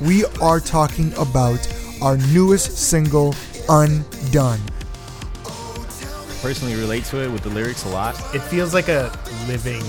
we 0.00 0.24
are 0.40 0.60
talking 0.60 1.12
about 1.14 1.66
our 2.02 2.16
newest 2.16 2.76
single, 2.76 3.34
Undone. 3.68 4.60
Personally 6.40 6.74
relate 6.76 7.04
to 7.06 7.22
it 7.22 7.30
with 7.30 7.42
the 7.42 7.50
lyrics 7.50 7.84
a 7.84 7.88
lot. 7.88 8.14
It 8.34 8.40
feels 8.40 8.72
like 8.72 8.88
a 8.88 9.12
living 9.46 9.82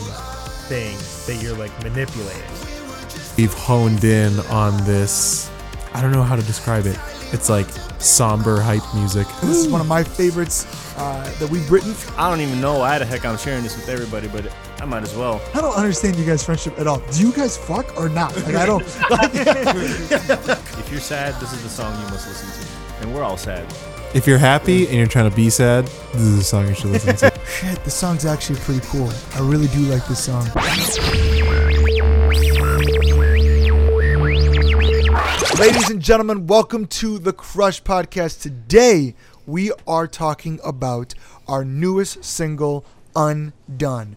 thing 0.67 0.97
that 1.27 1.41
you're 1.41 1.55
like 1.55 1.71
manipulating. 1.83 2.41
We've 3.37 3.53
honed 3.53 4.03
in 4.03 4.39
on 4.47 4.75
this. 4.85 5.49
I 5.93 6.01
don't 6.01 6.11
know 6.11 6.23
how 6.23 6.35
to 6.35 6.41
describe 6.41 6.85
it. 6.85 6.99
It's 7.31 7.49
like 7.49 7.67
somber 7.99 8.59
hype 8.59 8.83
music. 8.95 9.27
This 9.41 9.57
is 9.57 9.67
one 9.67 9.81
of 9.81 9.87
my 9.87 10.03
favorites 10.03 10.65
uh, 10.97 11.33
that 11.39 11.49
we've 11.49 11.69
written. 11.71 11.93
I 12.17 12.29
don't 12.29 12.41
even 12.41 12.59
know 12.59 12.79
why 12.79 12.97
the 12.97 13.05
heck 13.05 13.25
I'm 13.25 13.37
sharing 13.37 13.63
this 13.63 13.75
with 13.75 13.87
everybody, 13.87 14.27
but 14.27 14.51
I 14.81 14.85
might 14.85 15.03
as 15.03 15.13
well. 15.13 15.41
I 15.53 15.59
don't 15.59 15.75
understand 15.75 16.15
you 16.15 16.25
guys' 16.25 16.41
friendship 16.41 16.79
at 16.79 16.87
all. 16.87 16.99
Do 17.11 17.19
you 17.19 17.33
guys 17.33 17.57
fuck 17.57 17.97
or 17.99 18.07
not? 18.07 18.33
Like 18.43 18.55
I 18.55 18.65
don't. 18.65 18.85
Like, 19.09 19.31
If 19.33 20.89
you're 20.89 21.01
sad, 21.01 21.35
this 21.41 21.51
is 21.51 21.63
the 21.63 21.69
song 21.69 21.93
you 22.01 22.09
must 22.09 22.25
listen 22.25 22.49
to. 22.63 23.01
And 23.01 23.13
we're 23.13 23.23
all 23.23 23.35
sad. 23.35 23.65
If 24.13 24.25
you're 24.25 24.37
happy 24.37 24.87
and 24.87 24.95
you're 24.95 25.07
trying 25.07 25.29
to 25.29 25.35
be 25.35 25.49
sad, 25.49 25.85
this 26.13 26.21
is 26.21 26.39
a 26.39 26.43
song 26.43 26.67
you 26.67 26.75
should 26.75 26.91
listen 26.91 27.15
to. 27.17 27.39
shit, 27.45 27.83
the 27.83 27.91
song's 27.91 28.25
actually 28.25 28.59
pretty 28.59 28.79
cool. 28.87 29.11
I 29.35 29.39
really 29.41 29.67
do 29.67 29.79
like 29.81 30.07
this 30.07 30.23
song. 30.23 30.47
Ladies 35.59 35.89
and 35.89 36.01
gentlemen, 36.01 36.47
welcome 36.47 36.87
to 36.87 37.19
the 37.19 37.33
Crush 37.33 37.83
Podcast. 37.83 38.41
Today, 38.41 39.13
we 39.45 39.73
are 39.85 40.07
talking 40.07 40.61
about 40.63 41.13
our 41.49 41.65
newest 41.65 42.23
single, 42.23 42.85
Undone. 43.13 44.15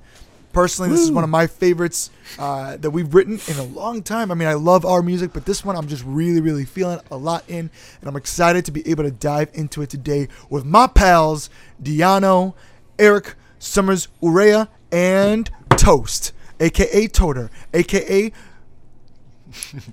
Personally, 0.52 0.90
this 0.90 1.00
is 1.00 1.10
one 1.10 1.24
of 1.24 1.30
my 1.30 1.46
favorites 1.46 2.10
uh, 2.38 2.76
that 2.76 2.90
we've 2.90 3.14
written 3.14 3.40
in 3.48 3.56
a 3.56 3.62
long 3.62 4.02
time. 4.02 4.30
I 4.30 4.34
mean, 4.34 4.48
I 4.48 4.54
love 4.54 4.84
our 4.84 5.02
music, 5.02 5.32
but 5.32 5.46
this 5.46 5.64
one 5.64 5.76
I'm 5.76 5.88
just 5.88 6.04
really, 6.04 6.40
really 6.40 6.64
feeling 6.64 7.00
a 7.10 7.16
lot 7.16 7.44
in, 7.48 7.70
and 8.00 8.08
I'm 8.08 8.16
excited 8.16 8.64
to 8.66 8.70
be 8.72 8.86
able 8.88 9.04
to 9.04 9.10
dive 9.10 9.50
into 9.54 9.80
it 9.82 9.90
today 9.90 10.28
with 10.50 10.64
my 10.64 10.86
pals, 10.86 11.48
Diano, 11.82 12.54
Eric, 12.98 13.34
Summers, 13.58 14.08
Urea, 14.20 14.68
and 14.90 15.50
Toast, 15.70 16.32
aka 16.60 17.06
Toter, 17.08 17.50
aka 17.72 18.32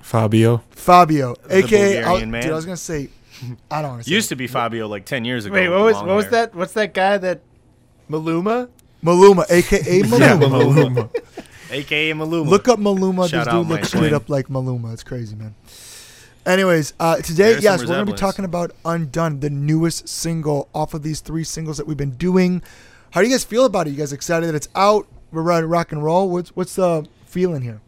Fabio. 0.00 0.62
Fabio, 0.70 1.34
aka 1.48 2.02
I, 2.04 2.24
man. 2.24 2.42
dude, 2.42 2.52
I 2.52 2.54
was 2.56 2.64
gonna 2.64 2.76
say, 2.76 3.10
I 3.70 3.82
don't 3.82 3.92
want 3.92 4.04
to 4.04 4.10
Used 4.10 4.28
to 4.30 4.36
be 4.36 4.46
Fabio 4.46 4.88
like 4.88 5.04
10 5.04 5.24
years 5.24 5.46
ago. 5.46 5.54
Wait, 5.54 5.68
what 5.68 5.82
was 5.82 5.94
long 5.94 6.06
what 6.06 6.16
was 6.16 6.28
that? 6.28 6.54
What's 6.54 6.72
that 6.74 6.94
guy 6.94 7.18
that 7.18 7.40
Maluma? 8.08 8.68
Maluma, 9.02 9.50
aka 9.50 10.02
Maluma. 10.02 11.10
AKA 11.70 12.12
Maluma. 12.14 12.48
Look 12.48 12.68
up 12.68 12.78
Maluma. 12.78 13.28
Shout 13.28 13.46
this 13.46 13.54
dude 13.54 13.66
my 13.68 13.74
looks 13.76 13.88
straight 13.88 14.12
up 14.12 14.28
like 14.28 14.48
Maluma. 14.48 14.92
It's 14.92 15.02
crazy, 15.02 15.36
man. 15.36 15.54
Anyways, 16.46 16.94
uh, 16.98 17.16
today, 17.16 17.52
There's 17.52 17.64
yes, 17.64 17.80
we're 17.80 17.88
gonna 17.88 18.06
be 18.06 18.12
talking 18.12 18.44
about 18.44 18.72
Undone, 18.84 19.40
the 19.40 19.50
newest 19.50 20.08
single 20.08 20.68
off 20.74 20.94
of 20.94 21.02
these 21.02 21.20
three 21.20 21.44
singles 21.44 21.76
that 21.76 21.86
we've 21.86 21.96
been 21.96 22.12
doing. 22.12 22.62
How 23.10 23.20
do 23.20 23.26
you 23.28 23.34
guys 23.34 23.44
feel 23.44 23.64
about 23.64 23.86
it? 23.86 23.90
You 23.90 23.96
guys 23.96 24.12
excited 24.12 24.48
that 24.48 24.54
it's 24.54 24.68
out? 24.74 25.06
We're 25.32 25.42
ready 25.42 25.66
rock 25.66 25.92
and 25.92 26.02
roll. 26.02 26.30
What's 26.30 26.50
what's 26.56 26.74
the 26.76 27.06
feeling 27.26 27.62
here? 27.62 27.80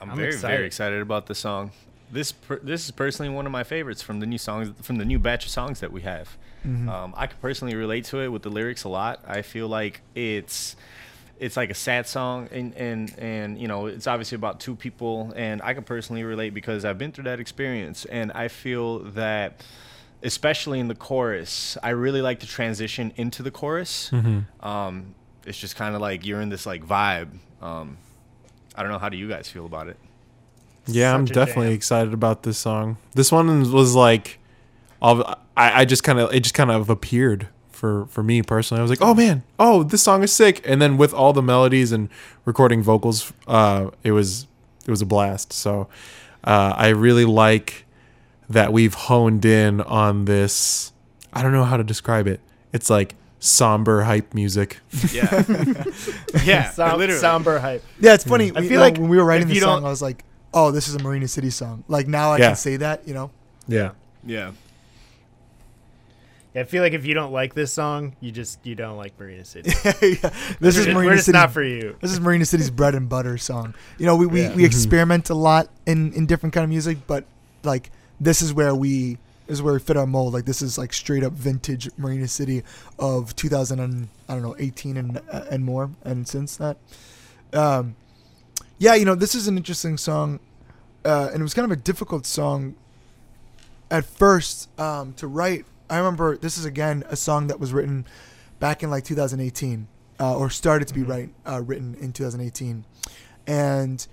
I'm, 0.00 0.10
I'm 0.10 0.16
very, 0.16 0.28
excited. 0.28 0.54
very 0.54 0.66
excited 0.66 1.02
about 1.02 1.26
the 1.26 1.34
song. 1.34 1.72
This 2.10 2.32
per- 2.32 2.60
this 2.60 2.84
is 2.84 2.90
personally 2.90 3.32
one 3.32 3.46
of 3.46 3.52
my 3.52 3.64
favorites 3.64 4.02
from 4.02 4.20
the 4.20 4.26
new 4.26 4.38
songs 4.38 4.72
from 4.82 4.96
the 4.96 5.04
new 5.04 5.18
batch 5.18 5.44
of 5.44 5.50
songs 5.50 5.80
that 5.80 5.92
we 5.92 6.02
have. 6.02 6.36
Mm-hmm. 6.66 6.88
Um, 6.88 7.14
I 7.16 7.26
can 7.26 7.38
personally 7.40 7.74
relate 7.74 8.04
to 8.06 8.20
it 8.20 8.28
with 8.28 8.42
the 8.42 8.50
lyrics 8.50 8.84
a 8.84 8.88
lot. 8.88 9.20
I 9.26 9.42
feel 9.42 9.68
like 9.68 10.00
it's 10.14 10.76
it's 11.38 11.56
like 11.56 11.70
a 11.70 11.74
sad 11.74 12.06
song 12.06 12.48
and 12.50 12.74
and 12.74 13.14
and 13.18 13.58
you 13.58 13.68
know 13.68 13.86
it's 13.86 14.06
obviously 14.06 14.36
about 14.36 14.60
two 14.60 14.74
people 14.74 15.32
and 15.36 15.62
I 15.62 15.74
can 15.74 15.84
personally 15.84 16.24
relate 16.24 16.54
because 16.54 16.84
I've 16.84 16.98
been 16.98 17.12
through 17.12 17.24
that 17.24 17.40
experience 17.40 18.04
and 18.06 18.32
I 18.32 18.48
feel 18.48 19.00
that 19.10 19.62
especially 20.22 20.80
in 20.80 20.88
the 20.88 20.96
chorus 20.96 21.78
I 21.82 21.90
really 21.90 22.22
like 22.22 22.40
the 22.40 22.46
transition 22.46 23.12
into 23.16 23.42
the 23.42 23.50
chorus. 23.52 24.10
Um, 24.60 25.14
it's 25.46 25.58
just 25.58 25.76
kind 25.76 25.94
of 25.94 26.00
like 26.00 26.26
you're 26.26 26.40
in 26.40 26.48
this 26.48 26.66
like 26.66 26.84
vibe. 26.84 27.28
Um, 27.62 27.98
I 28.74 28.82
don't 28.82 28.90
know 28.92 28.98
how 28.98 29.08
do 29.08 29.16
you 29.16 29.28
guys 29.28 29.48
feel 29.48 29.66
about 29.66 29.88
it? 29.88 29.96
Yeah, 30.88 31.14
I'm 31.14 31.24
a 31.24 31.26
definitely 31.26 31.66
jam. 31.68 31.74
excited 31.74 32.14
about 32.14 32.42
this 32.42 32.58
song. 32.58 32.96
This 33.14 33.30
one 33.30 33.70
was 33.72 33.94
like, 33.94 34.38
I, 35.02 35.36
I 35.56 35.84
just 35.84 36.02
kind 36.02 36.18
of, 36.18 36.32
it 36.32 36.40
just 36.40 36.54
kind 36.54 36.70
of 36.70 36.90
appeared 36.90 37.48
for 37.70 38.06
for 38.06 38.22
me 38.24 38.42
personally. 38.42 38.80
I 38.80 38.82
was 38.82 38.90
like, 38.90 39.00
oh 39.02 39.14
man, 39.14 39.42
oh 39.58 39.82
this 39.84 40.02
song 40.02 40.22
is 40.24 40.32
sick. 40.32 40.60
And 40.64 40.82
then 40.82 40.96
with 40.96 41.14
all 41.14 41.32
the 41.32 41.42
melodies 41.42 41.92
and 41.92 42.08
recording 42.44 42.82
vocals, 42.82 43.32
uh, 43.46 43.90
it 44.02 44.12
was 44.12 44.46
it 44.86 44.90
was 44.90 45.00
a 45.02 45.06
blast. 45.06 45.52
So 45.52 45.88
uh, 46.44 46.74
I 46.76 46.88
really 46.88 47.24
like 47.24 47.84
that 48.48 48.72
we've 48.72 48.94
honed 48.94 49.44
in 49.44 49.80
on 49.82 50.24
this. 50.24 50.92
I 51.32 51.42
don't 51.42 51.52
know 51.52 51.64
how 51.64 51.76
to 51.76 51.84
describe 51.84 52.26
it. 52.26 52.40
It's 52.72 52.90
like 52.90 53.14
somber 53.38 54.02
hype 54.02 54.34
music. 54.34 54.78
Yeah, 55.12 55.44
yeah, 56.44 56.70
Som- 56.70 56.98
literally. 56.98 57.20
somber 57.20 57.58
hype. 57.60 57.84
Yeah, 58.00 58.14
it's 58.14 58.24
funny. 58.24 58.50
I 58.56 58.60
we- 58.60 58.68
feel 58.68 58.80
uh, 58.80 58.84
like 58.84 58.96
when 58.98 59.08
we 59.08 59.16
were 59.18 59.24
writing 59.24 59.46
the 59.48 59.60
song, 59.60 59.84
I 59.84 59.88
was 59.88 60.02
like, 60.02 60.24
"Oh, 60.54 60.70
this 60.70 60.88
is 60.88 60.94
a 60.94 60.98
Marina 60.98 61.28
City 61.28 61.50
song." 61.50 61.84
Like 61.88 62.06
now 62.08 62.32
I 62.32 62.38
Yeah. 62.38 62.46
can 62.48 62.56
say 62.56 62.76
that, 62.76 63.06
you 63.06 63.14
know. 63.14 63.30
Yeah. 63.66 63.92
Yeah, 66.54 66.62
I 66.62 66.64
feel 66.64 66.82
like 66.82 66.92
if 66.92 67.04
you 67.06 67.14
don't 67.14 67.32
like 67.32 67.54
this 67.54 67.72
song, 67.72 68.16
you 68.20 68.32
just 68.32 68.58
you 68.64 68.74
don't 68.74 68.96
like 68.96 69.18
Marina 69.20 69.44
City. 69.44 69.70
Yeah, 70.02 70.30
This 70.60 70.76
is 70.76 70.86
We're 70.88 70.94
Marina 70.94 71.14
just 71.16 71.26
City. 71.26 71.38
not 71.38 71.52
for 71.52 71.62
you. 71.62 71.96
This 72.00 72.10
is 72.10 72.20
Marina 72.20 72.44
City's 72.44 72.70
bread 72.70 72.94
and 72.94 73.08
butter 73.08 73.38
song. 73.38 73.74
You 73.98 74.06
know, 74.06 74.16
we, 74.16 74.26
we, 74.26 74.42
Yeah. 74.42 74.54
we 74.54 74.64
experiment 74.64 75.30
a 75.30 75.34
lot 75.34 75.68
in, 75.86 76.12
in 76.14 76.26
different 76.26 76.52
kind 76.54 76.64
of 76.64 76.70
music, 76.70 76.98
but 77.06 77.24
like 77.62 77.90
this 78.20 78.42
is 78.42 78.52
where 78.52 78.74
we 78.74 79.18
this 79.46 79.54
is 79.58 79.62
where 79.62 79.72
we 79.74 79.80
fit 79.80 79.96
our 79.96 80.06
mold. 80.06 80.34
Like 80.34 80.46
this 80.46 80.60
is 80.60 80.76
like 80.78 80.92
straight 80.92 81.22
up 81.22 81.32
vintage 81.32 81.88
Marina 81.96 82.26
City 82.28 82.64
of 82.98 83.36
2000 83.36 83.78
and 83.78 84.08
I 84.28 84.34
don't 84.34 84.42
know 84.42 84.56
18 84.58 84.96
and 84.96 85.20
uh, 85.30 85.44
and 85.50 85.64
more 85.64 85.90
and 86.02 86.26
since 86.26 86.56
that. 86.56 86.76
Um, 87.52 87.94
yeah, 88.78 88.94
you 88.94 89.04
know, 89.04 89.14
this 89.14 89.34
is 89.34 89.48
an 89.48 89.56
interesting 89.56 89.96
song, 89.96 90.40
uh, 91.04 91.30
and 91.32 91.40
it 91.40 91.42
was 91.42 91.54
kind 91.54 91.64
of 91.64 91.72
a 91.72 91.80
difficult 91.80 92.26
song 92.26 92.76
at 93.90 94.04
first 94.04 94.68
um, 94.78 95.12
to 95.14 95.26
write. 95.26 95.64
I 95.90 95.98
remember 95.98 96.36
this 96.36 96.58
is 96.58 96.64
again 96.64 97.04
a 97.08 97.16
song 97.16 97.48
that 97.48 97.58
was 97.58 97.72
written 97.72 98.06
back 98.60 98.82
in 98.82 98.90
like 98.90 99.04
2018, 99.04 99.88
uh, 100.20 100.36
or 100.36 100.50
started 100.50 100.86
to 100.88 100.94
be 100.94 101.02
write, 101.02 101.30
uh, 101.46 101.62
written 101.64 101.96
in 102.00 102.12
2018, 102.12 102.84
and 103.46 104.06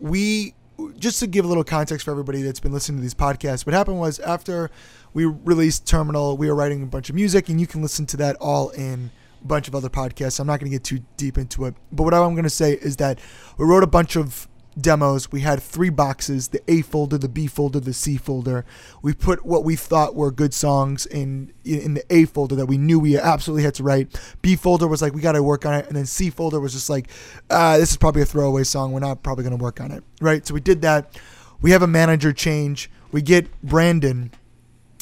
we 0.00 0.54
just 0.98 1.20
to 1.20 1.26
give 1.26 1.44
a 1.44 1.48
little 1.48 1.64
context 1.64 2.06
for 2.06 2.10
everybody 2.10 2.42
that's 2.42 2.60
been 2.60 2.72
listening 2.72 2.98
to 2.98 3.02
these 3.02 3.14
podcasts. 3.14 3.66
What 3.66 3.74
happened 3.74 4.00
was 4.00 4.18
after 4.20 4.70
we 5.12 5.26
released 5.26 5.86
Terminal, 5.86 6.36
we 6.36 6.48
were 6.48 6.54
writing 6.54 6.82
a 6.82 6.86
bunch 6.86 7.10
of 7.10 7.14
music, 7.14 7.48
and 7.48 7.60
you 7.60 7.66
can 7.66 7.82
listen 7.82 8.06
to 8.06 8.16
that 8.16 8.36
all 8.36 8.70
in 8.70 9.10
bunch 9.44 9.68
of 9.68 9.74
other 9.74 9.88
podcasts. 9.88 10.40
I'm 10.40 10.46
not 10.46 10.60
going 10.60 10.70
to 10.70 10.74
get 10.74 10.84
too 10.84 11.00
deep 11.16 11.38
into 11.38 11.64
it, 11.66 11.74
but 11.92 12.04
what 12.04 12.14
I'm 12.14 12.34
going 12.34 12.44
to 12.44 12.50
say 12.50 12.72
is 12.72 12.96
that 12.96 13.18
we 13.58 13.66
wrote 13.66 13.82
a 13.82 13.88
bunch 13.88 14.16
of 14.16 14.48
demos. 14.78 15.30
We 15.32 15.40
had 15.40 15.62
three 15.62 15.90
boxes: 15.90 16.48
the 16.48 16.62
A 16.68 16.82
folder, 16.82 17.18
the 17.18 17.28
B 17.28 17.46
folder, 17.46 17.80
the 17.80 17.92
C 17.92 18.16
folder. 18.16 18.64
We 19.02 19.12
put 19.12 19.44
what 19.44 19.64
we 19.64 19.76
thought 19.76 20.14
were 20.14 20.30
good 20.30 20.54
songs 20.54 21.06
in 21.06 21.52
in 21.64 21.94
the 21.94 22.04
A 22.10 22.24
folder 22.24 22.54
that 22.56 22.66
we 22.66 22.78
knew 22.78 22.98
we 22.98 23.18
absolutely 23.18 23.64
had 23.64 23.74
to 23.74 23.82
write. 23.82 24.18
B 24.42 24.56
folder 24.56 24.86
was 24.86 25.02
like 25.02 25.14
we 25.14 25.20
got 25.20 25.32
to 25.32 25.42
work 25.42 25.66
on 25.66 25.74
it, 25.74 25.86
and 25.86 25.96
then 25.96 26.06
C 26.06 26.30
folder 26.30 26.60
was 26.60 26.72
just 26.72 26.90
like 26.90 27.08
uh, 27.50 27.78
this 27.78 27.90
is 27.90 27.96
probably 27.96 28.22
a 28.22 28.26
throwaway 28.26 28.64
song. 28.64 28.92
We're 28.92 29.00
not 29.00 29.22
probably 29.22 29.44
going 29.44 29.56
to 29.56 29.62
work 29.62 29.80
on 29.80 29.90
it, 29.90 30.04
right? 30.20 30.46
So 30.46 30.54
we 30.54 30.60
did 30.60 30.82
that. 30.82 31.18
We 31.60 31.72
have 31.72 31.82
a 31.82 31.86
manager 31.86 32.32
change. 32.32 32.90
We 33.12 33.22
get 33.22 33.60
Brandon, 33.62 34.30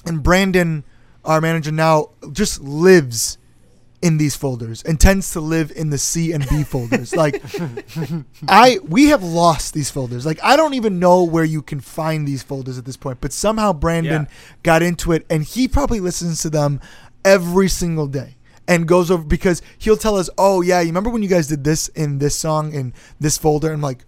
and 0.06 0.22
Brandon, 0.22 0.82
our 1.24 1.40
manager 1.40 1.70
now, 1.70 2.10
just 2.32 2.60
lives 2.60 3.38
in 4.00 4.16
these 4.16 4.36
folders 4.36 4.82
and 4.84 5.00
tends 5.00 5.32
to 5.32 5.40
live 5.40 5.72
in 5.74 5.90
the 5.90 5.98
C 5.98 6.30
and 6.32 6.48
B 6.48 6.62
folders. 6.62 7.16
Like 7.16 7.42
I 8.48 8.78
we 8.86 9.06
have 9.06 9.22
lost 9.22 9.74
these 9.74 9.90
folders. 9.90 10.24
Like 10.24 10.38
I 10.42 10.56
don't 10.56 10.74
even 10.74 10.98
know 10.98 11.24
where 11.24 11.44
you 11.44 11.62
can 11.62 11.80
find 11.80 12.26
these 12.26 12.42
folders 12.42 12.78
at 12.78 12.84
this 12.84 12.96
point. 12.96 13.20
But 13.20 13.32
somehow 13.32 13.72
Brandon 13.72 14.22
Yeah. 14.28 14.36
got 14.62 14.82
into 14.82 15.12
it 15.12 15.26
and 15.28 15.42
he 15.42 15.66
probably 15.68 16.00
listens 16.00 16.42
to 16.42 16.50
them 16.50 16.80
every 17.24 17.68
single 17.68 18.06
day. 18.06 18.36
And 18.68 18.86
goes 18.86 19.10
over 19.10 19.24
because 19.24 19.62
he'll 19.78 19.96
tell 19.96 20.16
us, 20.16 20.28
"Oh 20.36 20.60
yeah, 20.60 20.80
you 20.80 20.88
remember 20.88 21.08
when 21.08 21.22
you 21.22 21.28
guys 21.28 21.46
did 21.48 21.64
this 21.64 21.88
in 21.88 22.18
this 22.18 22.36
song 22.36 22.74
in 22.74 22.92
this 23.18 23.38
folder?" 23.38 23.68
And 23.68 23.76
I'm 23.76 23.80
like, 23.80 24.04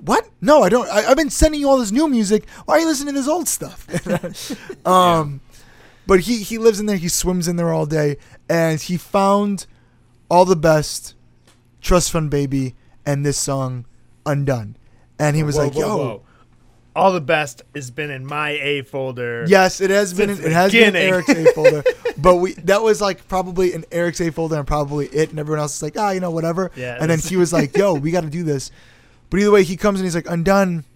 "What? 0.00 0.30
No, 0.40 0.62
I 0.62 0.68
don't. 0.68 0.88
I, 0.88 1.06
I've 1.10 1.16
been 1.16 1.28
sending 1.28 1.60
you 1.60 1.68
all 1.68 1.76
this 1.76 1.90
new 1.90 2.06
music. 2.06 2.48
Why 2.66 2.76
are 2.76 2.80
you 2.80 2.86
listening 2.86 3.14
to 3.14 3.20
this 3.20 3.28
old 3.28 3.48
stuff?" 3.48 3.88
um, 4.86 5.40
but 6.10 6.18
he 6.22 6.42
he 6.42 6.58
lives 6.58 6.80
in 6.80 6.86
there. 6.86 6.96
He 6.96 7.06
swims 7.06 7.46
in 7.46 7.54
there 7.54 7.72
all 7.72 7.86
day, 7.86 8.16
and 8.48 8.80
he 8.80 8.96
found 8.96 9.68
all 10.28 10.44
the 10.44 10.56
best, 10.56 11.14
Trust 11.80 12.10
Fund 12.10 12.32
Baby, 12.32 12.74
and 13.06 13.24
this 13.24 13.38
song, 13.38 13.86
Undone. 14.26 14.76
And 15.20 15.36
he 15.36 15.44
was 15.44 15.54
Whoa, 15.54 15.62
like, 15.62 15.74
whoa, 15.74 15.80
"Yo, 15.80 15.96
whoa. 15.96 16.22
all 16.96 17.12
the 17.12 17.20
best 17.20 17.62
has 17.76 17.92
been 17.92 18.10
in 18.10 18.26
my 18.26 18.50
A 18.50 18.82
folder. 18.82 19.44
yes, 19.46 19.80
it 19.80 19.90
has 19.90 20.12
been. 20.12 20.30
It 20.30 20.50
has 20.50 20.72
been. 20.72 20.96
Eric's 20.96 21.28
A 21.28 21.44
folder, 21.52 21.84
but 22.18 22.38
we 22.38 22.54
that 22.54 22.82
was 22.82 23.00
like 23.00 23.28
probably 23.28 23.72
an 23.72 23.84
Eric's 23.92 24.20
A 24.20 24.32
folder 24.32 24.56
and 24.56 24.66
probably 24.66 25.06
it, 25.06 25.30
and 25.30 25.38
everyone 25.38 25.60
else 25.60 25.76
is 25.76 25.82
like, 25.84 25.96
ah, 25.96 26.10
you 26.10 26.18
know, 26.18 26.32
whatever. 26.32 26.72
Yeah, 26.74 26.98
and 27.00 27.08
then 27.08 27.20
he 27.20 27.36
was 27.36 27.52
like, 27.52 27.76
"Yo, 27.76 27.94
we 27.94 28.10
got 28.10 28.22
to 28.22 28.30
do 28.30 28.42
this." 28.42 28.72
But 29.30 29.38
either 29.38 29.52
way, 29.52 29.62
he 29.62 29.76
comes 29.76 30.00
and 30.00 30.06
he's 30.06 30.16
like 30.16 30.28
undone. 30.28 30.86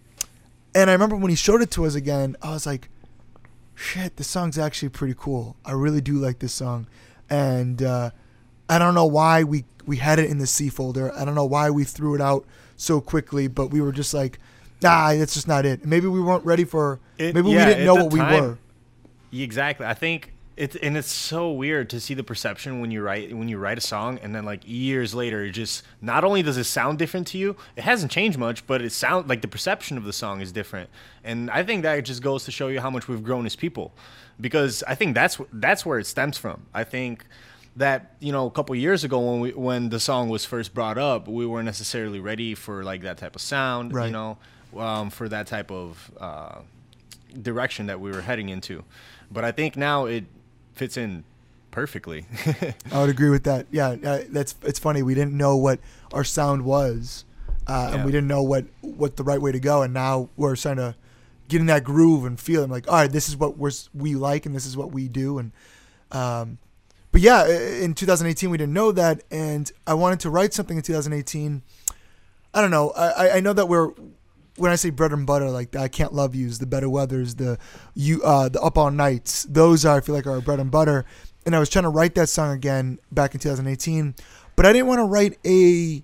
And 0.75 0.91
I 0.91 0.93
remember 0.93 1.15
when 1.15 1.31
he 1.31 1.37
showed 1.37 1.63
it 1.63 1.71
to 1.71 1.87
us 1.87 1.95
again, 1.95 2.35
I 2.43 2.51
was 2.51 2.67
like, 2.67 2.89
shit, 3.75 4.17
this 4.17 4.27
song's 4.29 4.59
actually 4.59 4.89
pretty 4.91 5.15
cool. 5.17 5.57
I 5.65 5.73
really 5.73 6.01
do 6.01 6.15
like 6.15 6.39
this 6.41 6.53
song. 6.53 6.87
And 7.31 7.83
uh, 7.83 8.11
I 8.69 8.79
don't 8.79 8.95
know 8.95 9.07
why 9.07 9.45
we, 9.45 9.65
we 9.87 9.97
had 9.97 10.19
it 10.19 10.31
in 10.31 10.39
the 10.39 10.47
C 10.47 10.69
folder. 10.69 11.13
I 11.15 11.25
don't 11.25 11.35
know 11.35 11.45
why 11.47 11.71
we 11.71 11.85
threw 11.85 12.15
it 12.15 12.21
out 12.21 12.45
so 12.77 13.01
quickly, 13.01 13.49
but 13.49 13.69
we 13.71 13.81
were 13.81 13.93
just 13.93 14.13
like, 14.13 14.39
nah, 14.83 15.15
that's 15.15 15.35
just 15.35 15.49
not 15.49 15.65
it. 15.65 15.85
Maybe 15.87 16.07
we 16.07 16.21
weren't 16.21 16.45
ready 16.45 16.65
for, 16.65 17.01
It- 17.19 17.35
maybe 17.35 17.51
yeah, 17.51 17.67
we 17.67 17.73
didn't 17.73 17.87
know 17.87 17.95
what 17.95 18.13
we 18.13 18.21
were. 18.21 18.59
Exactly. 19.33 19.87
I 19.87 19.95
think 19.95 20.33
it's 20.57 20.77
and 20.77 20.97
it's 20.97 21.11
so 21.11 21.51
weird 21.51 21.91
to 21.91 21.99
see 22.01 22.15
the 22.15 22.23
perception 22.23 22.81
when 22.81 22.91
you 22.91 23.03
write 23.03 23.37
when 23.37 23.49
you 23.49 23.59
write 23.59 23.77
a 23.79 23.81
song 23.81 24.19
and 24.23 24.35
then 24.35 24.45
like 24.45 24.63
years 24.65 25.13
later 25.15 25.45
it 25.45 25.51
just 25.51 25.83
not 26.01 26.23
only 26.23 26.43
does 26.43 26.57
it 26.57 26.65
sound 26.65 26.99
different 26.99 27.27
to 27.29 27.39
you, 27.39 27.57
it 27.77 27.83
hasn't 27.83 28.13
changed 28.13 28.39
much, 28.39 28.67
but 28.67 28.81
it 28.81 28.93
sound 28.93 29.29
like 29.29 29.41
the 29.43 29.49
perception 29.49 29.97
of 29.97 30.05
the 30.05 30.13
song 30.13 30.41
is 30.41 30.53
different. 30.53 30.91
And 31.25 31.51
I 31.51 31.63
think 31.65 31.83
that 31.83 32.01
just 32.05 32.23
goes 32.23 32.45
to 32.45 32.51
show 32.53 32.69
you 32.69 32.81
how 32.81 32.91
much 32.91 33.09
we've 33.09 33.23
grown 33.25 33.47
as 33.47 33.57
people. 33.57 33.93
Because 34.41 34.83
I 34.87 34.95
think 34.95 35.15
that's 35.15 35.39
that's 35.53 35.85
where 35.87 35.99
it 35.99 36.07
stems 36.07 36.39
from. 36.39 36.67
I 36.73 36.85
think 36.85 37.25
that 37.77 38.15
you 38.21 38.31
know 38.31 38.47
a 38.47 38.51
couple 38.53 38.75
years 38.77 39.03
ago 39.03 39.19
when 39.19 39.41
we 39.41 39.51
when 39.53 39.89
the 39.89 39.99
song 39.99 40.29
was 40.29 40.45
first 40.45 40.73
brought 40.75 40.99
up, 40.99 41.27
we 41.27 41.47
weren't 41.47 41.67
necessarily 41.67 42.21
ready 42.21 42.55
for 42.55 42.85
like 42.85 43.03
that 43.03 43.19
type 43.19 43.35
of 43.35 43.43
sound, 43.43 43.93
Right. 43.93 44.07
you 44.07 44.13
know, 44.13 44.39
um, 44.77 45.11
for 45.11 45.29
that 45.29 45.47
type 45.49 45.71
of 45.73 46.11
uh, 46.21 46.59
direction 47.43 47.87
that 47.87 48.01
we 48.01 48.11
were 48.13 48.21
heading 48.23 48.49
into. 48.49 48.85
But 49.31 49.45
I 49.45 49.51
think 49.53 49.77
now 49.77 50.07
it 50.07 50.25
fits 50.75 50.97
in 50.97 51.25
perfectly. 51.71 52.27
I 52.93 53.01
would 53.01 53.11
agree 53.11 53.31
with 53.31 53.45
that. 53.45 53.67
Yeah, 53.71 53.97
uh, 54.05 54.21
that's 54.29 54.55
it's 54.63 54.79
funny. 54.79 55.03
We 55.03 55.15
didn't 55.15 55.35
know 55.37 55.57
what 55.57 55.81
our 56.13 56.25
sound 56.25 56.65
was, 56.65 57.25
uh, 57.67 57.91
and 57.95 58.05
we 58.05 58.13
didn't 58.13 58.29
know 58.29 58.43
what 58.43 58.65
what 58.81 59.17
the 59.17 59.25
right 59.25 59.41
way 59.41 59.53
to 59.53 59.61
go. 59.61 59.83
And 59.83 59.93
now 59.95 60.29
we're 60.37 60.57
starting 60.57 60.83
to 60.85 60.95
get 61.49 61.61
in 61.61 61.67
that 61.67 61.85
groove 61.85 62.25
and 62.25 62.39
feeling 62.41 62.71
like, 62.71 62.89
all 62.89 62.95
right, 62.95 63.11
this 63.11 63.29
is 63.29 63.37
what 63.37 63.59
we're 63.59 63.73
we 63.95 64.15
like, 64.15 64.47
and 64.47 64.55
this 64.55 64.67
is 64.67 64.77
what 64.77 64.93
we 64.93 65.09
do. 65.09 65.39
And 65.39 65.53
um, 66.13 66.59
but 67.13 67.21
yeah, 67.21 67.47
in 67.49 67.95
2018 67.95 68.51
we 68.51 68.59
didn't 68.59 68.73
know 68.73 68.93
that, 68.93 69.23
and 69.31 69.71
I 69.87 69.95
wanted 69.95 70.21
to 70.21 70.31
write 70.31 70.53
something 70.55 70.77
in 70.77 70.83
2018. 70.83 71.63
I 72.53 72.61
don't 72.61 72.71
know. 72.71 72.91
I- 72.91 73.31
I 73.37 73.41
know 73.41 73.53
that 73.53 73.67
we're 73.69 73.91
when 74.57 74.71
I 74.71 74.77
say 74.77 74.91
bread 74.91 75.13
and 75.13 75.27
butter, 75.27 75.51
like 75.51 75.75
I 75.77 75.89
can't 75.89 76.13
love 76.13 76.35
yous, 76.35 76.59
the 76.59 76.67
better 76.67 76.89
weathers, 76.89 77.35
the 77.37 77.59
you, 77.95 78.23
uh, 78.23 78.49
the 78.49 78.61
up 78.61 78.79
all 78.79 78.91
nights. 78.91 79.45
Those 79.45 79.85
are 79.85 79.97
I 79.97 80.01
feel 80.01 80.15
like 80.15 80.27
are 80.27 80.41
bread 80.41 80.61
and 80.61 80.71
butter. 80.71 81.05
And 81.47 81.55
I 81.55 81.59
was 81.59 81.69
trying 81.69 81.83
to 81.83 81.91
write 81.91 82.15
that 82.15 82.29
song 82.29 82.55
again 82.55 82.99
back 83.13 83.35
in 83.35 83.41
2018, 83.41 84.15
but 84.57 84.65
I 84.65 84.73
didn't 84.73 84.87
want 84.87 85.01
to 85.01 85.05
write 85.05 85.39
a 85.45 86.03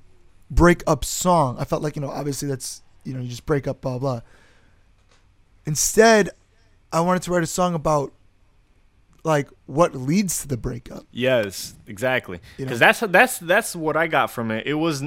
breakup 0.51 1.05
song. 1.05 1.57
I 1.59 1.65
felt 1.65 1.83
like 1.83 1.97
you 1.97 2.03
know 2.03 2.11
obviously 2.11 2.49
that's 2.49 2.83
you 3.05 3.15
know 3.15 3.21
you 3.21 3.29
just 3.29 3.47
break 3.47 3.67
up 3.67 3.81
blah 3.81 3.99
blah. 3.99 4.21
Instead, 5.67 6.31
I 6.93 7.01
wanted 7.01 7.23
to 7.23 7.31
write 7.31 7.45
a 7.45 7.47
song 7.47 7.75
about 7.75 8.13
like 9.25 9.49
what 9.67 9.95
leads 9.95 10.43
to 10.43 10.49
the 10.49 10.57
breakup. 10.57 11.05
yes, 11.13 11.75
exactly. 11.87 12.41
You 12.57 12.65
know? 12.65 12.69
Because 12.69 12.79
that's 12.81 13.01
that's 13.01 13.39
that's 13.39 13.77
what 13.77 13.97
I 13.97 14.07
got 14.07 14.31
from 14.31 14.51
it. 14.51 14.67
It 14.67 14.75
was 14.75 15.03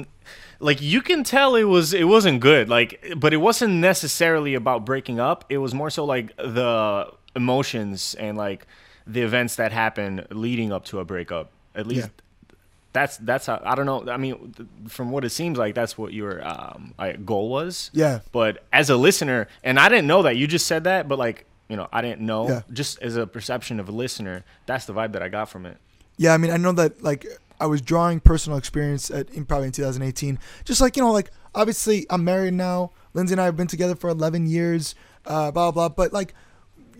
like 0.60 0.80
you 0.80 1.00
can 1.02 1.24
tell 1.24 1.56
it 1.56 1.64
was 1.64 1.92
it 1.92 2.04
wasn't 2.08 2.40
good. 2.40 2.68
Like, 2.68 3.14
but 3.16 3.32
it 3.32 3.38
wasn't 3.38 3.74
necessarily 3.74 4.54
about 4.54 4.84
breaking 4.86 5.18
up. 5.20 5.44
It 5.48 5.58
was 5.58 5.74
more 5.74 5.90
so 5.90 6.04
like 6.04 6.36
the 6.36 7.10
emotions 7.36 8.14
and 8.18 8.36
like 8.38 8.66
the 9.06 9.22
events 9.22 9.56
that 9.56 9.72
happen 9.72 10.26
leading 10.30 10.72
up 10.72 10.84
to 10.86 11.00
a 11.00 11.04
breakup. 11.04 11.50
At 11.74 11.86
least 11.86 12.08
Yeah. 12.08 12.54
that's 12.92 13.16
that's 13.18 13.46
how, 13.46 13.60
I 13.64 13.74
don't 13.74 13.86
know. 13.86 14.10
I 14.10 14.16
mean, 14.16 14.54
from 14.88 15.10
what 15.10 15.24
it 15.24 15.30
seems 15.30 15.58
like, 15.58 15.74
that's 15.74 15.98
what 15.98 16.12
your 16.12 16.46
um, 16.46 16.94
goal 17.24 17.48
was. 17.50 17.90
Yeah. 17.92 18.20
But 18.32 18.62
as 18.72 18.88
a 18.90 18.96
listener, 18.96 19.48
and 19.64 19.78
I 19.78 19.88
didn't 19.88 20.06
know 20.06 20.22
that 20.22 20.36
you 20.36 20.46
just 20.46 20.66
said 20.66 20.84
that, 20.84 21.08
but 21.08 21.18
like 21.18 21.46
you 21.68 21.76
know, 21.76 21.88
I 21.92 22.02
didn't 22.02 22.20
know. 22.20 22.48
Yeah. 22.48 22.62
Just 22.72 23.00
as 23.02 23.16
a 23.16 23.26
perception 23.26 23.80
of 23.80 23.88
a 23.88 23.92
listener, 23.92 24.44
that's 24.66 24.84
the 24.86 24.92
vibe 24.92 25.12
that 25.12 25.22
I 25.22 25.28
got 25.28 25.48
from 25.48 25.66
it. 25.66 25.78
Yeah, 26.16 26.34
I 26.34 26.36
mean, 26.36 26.50
I 26.50 26.56
know 26.56 26.72
that 26.72 27.02
like 27.02 27.26
I 27.60 27.66
was 27.66 27.80
drawing 27.80 28.20
personal 28.20 28.58
experience 28.58 29.10
at 29.10 29.30
in 29.30 29.44
probably 29.44 29.66
in 29.66 29.72
2018. 29.72 30.38
Just 30.64 30.80
like 30.80 30.96
you 30.96 31.02
know, 31.02 31.12
like 31.12 31.30
obviously 31.54 32.06
I'm 32.10 32.24
married 32.24 32.54
now. 32.54 32.92
Lindsay 33.14 33.34
and 33.34 33.40
I 33.40 33.44
have 33.44 33.56
been 33.56 33.66
together 33.66 33.94
for 33.94 34.10
11 34.10 34.46
years. 34.46 34.94
Uh, 35.24 35.50
blah 35.50 35.70
blah. 35.70 35.88
But 35.88 36.12
like, 36.12 36.34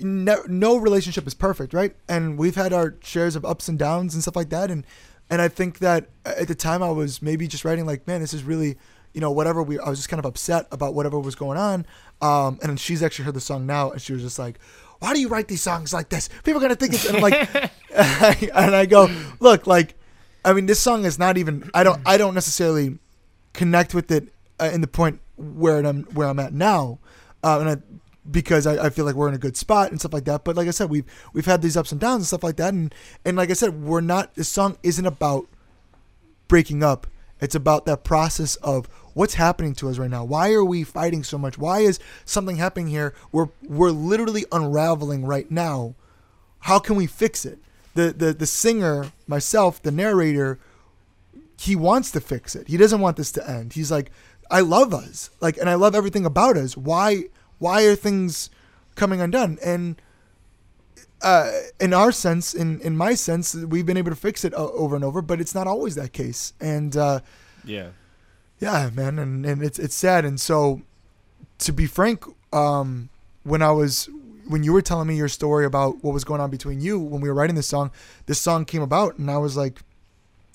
no, 0.01 0.43
no 0.49 0.77
relationship 0.77 1.27
is 1.27 1.35
perfect, 1.35 1.75
right? 1.75 1.95
And 2.09 2.39
we've 2.39 2.57
had 2.57 2.73
our 2.73 2.95
shares 3.03 3.37
of 3.37 3.45
ups 3.45 3.69
and 3.69 3.79
downs 3.79 4.15
and 4.15 4.23
stuff 4.23 4.37
like 4.37 4.51
that. 4.51 4.71
And 4.71 4.85
and 5.31 5.41
I 5.41 5.49
think 5.49 5.79
that 5.79 6.09
at 6.25 6.49
the 6.49 6.55
time 6.55 6.83
I 6.83 6.91
was 6.91 7.23
maybe 7.23 7.49
just 7.49 7.65
writing 7.65 7.87
like, 7.87 8.07
man, 8.07 8.21
this 8.21 8.35
is 8.35 8.45
really, 8.45 8.77
you 9.15 9.21
know, 9.21 9.31
whatever 9.31 9.63
we. 9.63 9.79
I 9.79 9.89
was 9.89 9.99
just 9.99 10.09
kind 10.09 10.19
of 10.19 10.27
upset 10.27 10.67
about 10.71 10.95
whatever 10.95 11.19
was 11.19 11.35
going 11.35 11.57
on. 11.57 11.87
Um, 12.21 12.59
and 12.61 12.71
then 12.71 12.77
she's 12.77 13.03
actually 13.03 13.25
heard 13.25 13.35
the 13.35 13.41
song 13.41 13.67
now, 13.67 13.91
and 13.91 14.03
she 14.03 14.13
was 14.13 14.23
just 14.23 14.39
like. 14.39 14.59
Why 15.01 15.13
do 15.13 15.21
you 15.21 15.29
write 15.29 15.49
these 15.49 15.61
songs 15.61 15.93
like 15.93 16.09
this? 16.09 16.31
People 16.45 16.61
are 16.61 16.63
gonna 16.63 16.77
think 16.77 16.95
it's 16.95 17.05
and 17.05 17.17
I'm 17.17 17.23
like, 17.23 17.55
and 18.55 18.75
I 18.75 18.87
go, 18.87 19.11
look, 19.39 19.67
like, 19.67 19.97
I 20.45 20.55
mean, 20.55 20.65
this 20.65 20.81
song 20.81 21.05
is 21.05 21.19
not 21.19 21.37
even. 21.37 21.71
I 21.75 21.85
don't. 21.85 22.01
I 22.07 22.17
don't 22.17 22.33
necessarily 22.33 22.99
connect 23.53 23.95
with 23.95 24.11
it 24.11 24.29
uh, 24.61 24.71
in 24.73 24.81
the 24.81 24.87
point 24.87 25.21
where 25.37 25.79
I'm 25.79 26.05
where 26.05 26.29
I'm 26.29 26.39
at 26.39 26.53
now, 26.53 26.99
uh, 27.43 27.59
and 27.61 27.69
I, 27.69 27.77
because 28.31 28.67
I, 28.67 28.87
I 28.87 28.91
feel 28.91 29.05
like 29.05 29.15
we're 29.15 29.29
in 29.29 29.35
a 29.35 29.39
good 29.39 29.57
spot 29.57 29.91
and 29.91 30.01
stuff 30.01 30.13
like 30.13 30.25
that. 30.25 30.45
But 30.45 30.57
like 30.57 30.69
I 30.69 30.71
said, 30.71 30.91
we've 30.91 31.05
we've 31.33 31.47
had 31.47 31.63
these 31.63 31.77
ups 31.77 31.93
and 31.93 32.01
downs 32.01 32.17
and 32.21 32.27
stuff 32.27 32.43
like 32.43 32.57
that, 32.57 32.73
and 32.75 32.95
and 33.25 33.37
like 33.37 33.51
I 33.51 33.55
said, 33.55 33.83
we're 33.83 34.01
not. 34.01 34.35
This 34.35 34.49
song 34.49 34.77
isn't 34.83 35.07
about 35.07 35.47
breaking 36.49 36.83
up. 36.83 37.07
It's 37.41 37.55
about 37.55 37.87
that 37.87 38.05
process 38.05 38.57
of 38.57 38.89
what's 39.15 39.35
happening 39.35 39.75
to 39.77 39.89
us 39.89 39.97
right 39.99 40.11
now. 40.11 40.25
Why 40.25 40.53
are 40.53 40.65
we 40.65 40.85
fighting 40.85 41.25
so 41.25 41.39
much? 41.39 41.57
Why 41.57 41.81
is 41.81 41.99
something 42.25 42.57
happening 42.57 42.89
here? 42.89 43.15
We're 43.33 43.49
we're 43.63 43.91
literally 43.91 44.45
unraveling 44.53 45.25
right 45.25 45.51
now. 45.51 45.95
How 46.61 46.79
can 46.79 46.97
we 46.97 47.07
fix 47.07 47.45
it? 47.47 47.59
The 47.95 48.13
the 48.13 48.33
the 48.33 48.47
singer, 48.47 49.13
myself, 49.27 49.83
the 49.83 49.91
narrator, 49.93 50.59
he 51.59 51.77
wants 51.77 52.11
to 52.13 52.21
fix 52.21 52.55
it. 52.55 52.69
He 52.69 52.77
doesn't 52.77 53.01
want 53.01 53.17
this 53.17 53.33
to 53.33 53.49
end. 53.49 53.73
He's 53.75 53.91
like, 53.91 54.11
I 54.51 54.61
love 54.61 54.93
us. 54.93 55.31
Like 55.41 55.57
and 55.57 55.71
I 55.71 55.75
love 55.75 55.95
everything 55.95 56.27
about 56.27 56.57
us. 56.57 56.77
Why 56.77 57.25
why 57.59 57.85
are 57.85 57.95
things 57.95 58.51
coming 58.97 59.21
undone? 59.21 59.59
And 59.65 60.01
uh, 61.23 61.51
in 61.81 61.95
our 61.95 62.13
sense, 62.13 62.53
in 62.55 62.81
in 62.81 62.97
my 62.97 63.15
sense, 63.15 63.55
we've 63.55 63.87
been 63.87 63.97
able 63.97 64.11
to 64.11 64.17
fix 64.17 64.45
it 64.45 64.53
o- 64.55 64.73
over 64.73 64.95
and 64.95 65.05
over, 65.05 65.23
but 65.23 65.41
it's 65.41 65.55
not 65.55 65.67
always 65.67 65.95
that 65.95 66.13
case. 66.13 66.53
And 66.61 66.97
uh, 66.97 67.21
Yeah. 67.65 67.89
Yeah, 68.59 68.91
man, 68.93 69.19
and, 69.19 69.45
and 69.45 69.63
it's 69.63 69.79
it's 69.79 69.95
sad. 69.95 70.25
And 70.25 70.41
so, 70.41 70.83
to 71.59 71.73
be 71.73 71.87
frank, 71.87 72.25
um, 72.53 73.09
when 73.43 73.63
I 73.63 73.71
was 73.73 74.09
when 74.47 74.63
you 74.63 74.73
were 74.73 74.83
telling 74.83 75.09
me 75.09 75.17
your 75.17 75.29
story 75.29 75.65
about 75.65 76.03
what 76.03 76.13
was 76.13 76.25
going 76.25 76.41
on 76.41 76.51
between 76.51 76.81
you 76.81 76.99
when 76.99 77.21
we 77.21 77.29
were 77.29 77.35
writing 77.35 77.57
this 77.57 77.67
song, 77.67 77.91
this 78.27 78.41
song 78.41 78.65
came 78.65 78.83
about, 78.83 79.19
and 79.19 79.31
I 79.31 79.39
was 79.39 79.57
like 79.57 79.81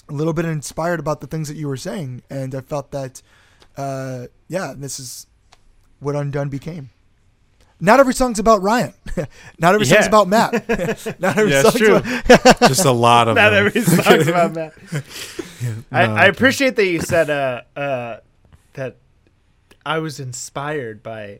a 0.07 0.13
little 0.13 0.33
bit 0.33 0.45
inspired 0.45 0.99
about 0.99 1.21
the 1.21 1.27
things 1.27 1.47
that 1.47 1.57
you 1.57 1.67
were 1.67 1.77
saying, 1.77 2.23
and 2.29 2.53
I 2.53 2.61
felt 2.61 2.91
that, 2.91 3.21
uh, 3.77 4.27
yeah, 4.47 4.73
this 4.75 4.99
is 4.99 5.27
what 5.99 6.15
Undone 6.15 6.49
became. 6.49 6.89
Not 7.81 7.99
every 7.99 8.13
song's 8.13 8.39
about 8.39 8.61
Ryan. 8.61 8.93
Not 9.59 9.73
every 9.73 9.85
song's 9.85 10.07
about 10.07 10.27
Matt. 10.27 10.53
Not 11.19 11.37
every 11.37 11.51
Yeah, 11.51 11.61
song's 11.63 11.75
true. 11.75 11.95
about- 11.95 12.59
Just 12.67 12.85
a 12.85 12.91
lot 12.91 13.27
of 13.29 13.35
Not 13.35 13.51
them. 13.51 13.65
every 13.67 13.81
song's 13.81 14.27
about 14.27 14.53
that. 14.55 14.73
I, 15.91 16.05
No, 16.07 16.13
I 16.13 16.21
okay. 16.23 16.29
appreciate 16.29 16.75
that 16.75 16.85
you 16.85 16.99
said 17.01 17.29
uh, 17.29 17.61
uh, 17.79 18.17
that 18.73 18.97
I 19.85 19.99
was 19.99 20.19
inspired 20.19 21.01
by 21.03 21.39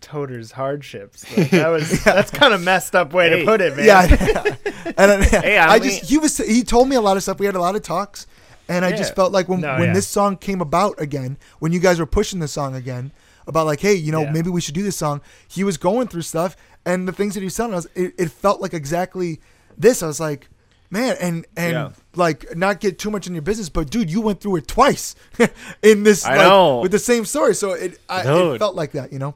Toter's 0.00 0.52
hardships. 0.52 1.24
Like, 1.36 1.50
that 1.50 1.68
was 1.68 2.02
that's 2.04 2.30
kind 2.30 2.54
of 2.54 2.62
messed 2.62 2.94
up 2.94 3.12
way 3.12 3.28
Hey. 3.30 3.40
to 3.40 3.44
put 3.44 3.60
it, 3.60 3.76
man. 3.76 3.84
Yeah, 3.86 4.56
and 4.96 5.10
I, 5.12 5.24
Hey, 5.24 5.58
I 5.58 5.74
I, 5.74 5.78
mean- 5.78 5.88
just 5.90 6.04
he 6.04 6.18
was 6.18 6.38
he 6.38 6.62
told 6.62 6.88
me 6.88 6.96
a 6.96 7.00
lot 7.00 7.16
of 7.16 7.22
stuff. 7.22 7.38
We 7.38 7.46
had 7.46 7.54
a 7.56 7.60
lot 7.60 7.74
of 7.76 7.82
talks, 7.82 8.26
and 8.68 8.84
I 8.84 8.92
just 8.92 9.14
felt 9.14 9.32
like 9.32 9.48
when 9.48 9.60
No, 9.60 9.74
when 9.74 9.88
yeah. 9.88 9.94
this 9.94 10.06
song 10.08 10.36
came 10.36 10.60
about 10.60 11.00
again, 11.00 11.36
when 11.58 11.72
you 11.72 11.80
guys 11.80 11.98
were 11.98 12.06
pushing 12.06 12.38
the 12.38 12.48
song 12.48 12.74
again 12.74 13.10
about 13.50 13.66
like, 13.66 13.80
hey, 13.80 13.92
you 13.94 14.10
know, 14.12 14.22
Yeah. 14.22 14.32
maybe 14.32 14.48
we 14.48 14.62
should 14.62 14.74
do 14.74 14.82
this 14.82 14.96
song. 14.96 15.20
He 15.46 15.62
was 15.64 15.76
going 15.76 16.08
through 16.08 16.22
stuff, 16.22 16.56
and 16.86 17.06
the 17.06 17.12
things 17.12 17.34
that 17.34 17.40
he 17.40 17.44
was 17.46 17.54
telling 17.56 17.74
us, 17.74 17.86
it, 17.94 18.14
it 18.18 18.30
felt 18.30 18.62
like 18.62 18.72
exactly 18.72 19.40
this. 19.76 20.02
I 20.02 20.06
was 20.06 20.18
like, 20.20 20.48
man, 20.90 21.16
and 21.20 21.46
and 21.56 21.72
Yeah. 21.74 21.90
like 22.16 22.56
not 22.56 22.80
get 22.80 22.98
too 22.98 23.10
much 23.10 23.26
in 23.26 23.34
your 23.34 23.42
business, 23.42 23.68
but 23.68 23.90
dude, 23.90 24.10
you 24.10 24.20
went 24.22 24.40
through 24.40 24.56
it 24.56 24.66
twice 24.68 25.14
in 25.82 26.02
this 26.04 26.24
I 26.24 26.36
like, 26.36 26.48
know. 26.48 26.80
with 26.80 26.92
the 26.92 26.98
same 26.98 27.24
story, 27.26 27.54
so 27.54 27.72
it 27.72 27.98
I, 28.08 28.20
it 28.22 28.58
felt 28.58 28.74
like 28.74 28.92
that, 28.92 29.12
you 29.12 29.18
know. 29.18 29.34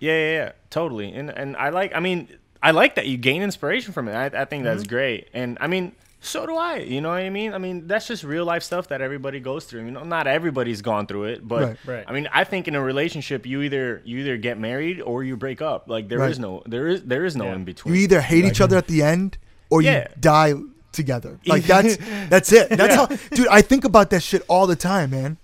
Yeah, 0.00 0.12
yeah, 0.12 0.30
yeah, 0.32 0.52
totally. 0.70 1.12
And 1.12 1.30
and 1.30 1.56
I 1.56 1.70
like. 1.70 1.92
I 1.94 2.00
mean, 2.00 2.28
I 2.62 2.70
like 2.70 2.94
that 2.94 3.06
you 3.06 3.16
gain 3.16 3.42
inspiration 3.42 3.92
from 3.92 4.06
it. 4.08 4.12
I, 4.12 4.42
I 4.42 4.44
think 4.44 4.62
that's 4.64 4.82
Mm-hmm. 4.82 4.88
great. 4.94 5.28
And 5.34 5.58
I 5.60 5.66
mean, 5.66 5.92
so 6.20 6.46
do 6.46 6.56
I. 6.56 6.78
You 6.78 7.00
know 7.00 7.10
what 7.10 7.18
I 7.18 7.30
mean? 7.30 7.54
I 7.54 7.58
mean, 7.58 7.86
that's 7.86 8.06
just 8.08 8.24
real 8.24 8.44
life 8.44 8.62
stuff 8.62 8.88
that 8.88 9.00
everybody 9.00 9.38
goes 9.40 9.64
through. 9.66 9.84
You 9.84 9.90
know, 9.92 10.02
not 10.02 10.26
everybody's 10.26 10.82
gone 10.82 11.06
through 11.06 11.24
it, 11.24 11.46
but 11.46 11.62
Right. 11.62 11.76
Right. 11.86 12.04
I 12.08 12.12
mean, 12.12 12.28
I 12.32 12.44
think 12.44 12.66
in 12.68 12.74
a 12.74 12.82
relationship, 12.82 13.46
you 13.46 13.62
either 13.62 14.02
you 14.04 14.18
either 14.18 14.36
get 14.36 14.58
married 14.58 15.00
or 15.00 15.22
you 15.24 15.36
break 15.36 15.62
up. 15.62 15.88
Like 15.88 16.08
there 16.08 16.18
is 16.24 16.38
Right. 16.38 16.42
no 16.42 16.62
there 16.66 16.88
is 16.88 17.02
there 17.04 17.24
is 17.24 17.36
no 17.36 17.44
Yeah. 17.44 17.54
in 17.54 17.64
between. 17.64 17.94
You 17.94 18.00
either 18.02 18.20
hate 18.20 18.44
each 18.44 18.60
other 18.60 18.76
at 18.76 18.88
the 18.88 19.02
end 19.02 19.38
or 19.70 19.80
you 19.82 20.04
die 20.18 20.54
together. 20.92 21.38
Like 21.46 21.62
that's 21.72 21.96
that's 22.28 22.52
it. 22.52 22.70
That's 22.70 22.94
how 22.94 23.06
dude, 23.06 23.48
I 23.48 23.62
think 23.62 23.84
about 23.84 24.10
that 24.10 24.22
shit 24.22 24.42
all 24.48 24.66
the 24.66 24.76
time, 24.76 25.10
man. 25.10 25.36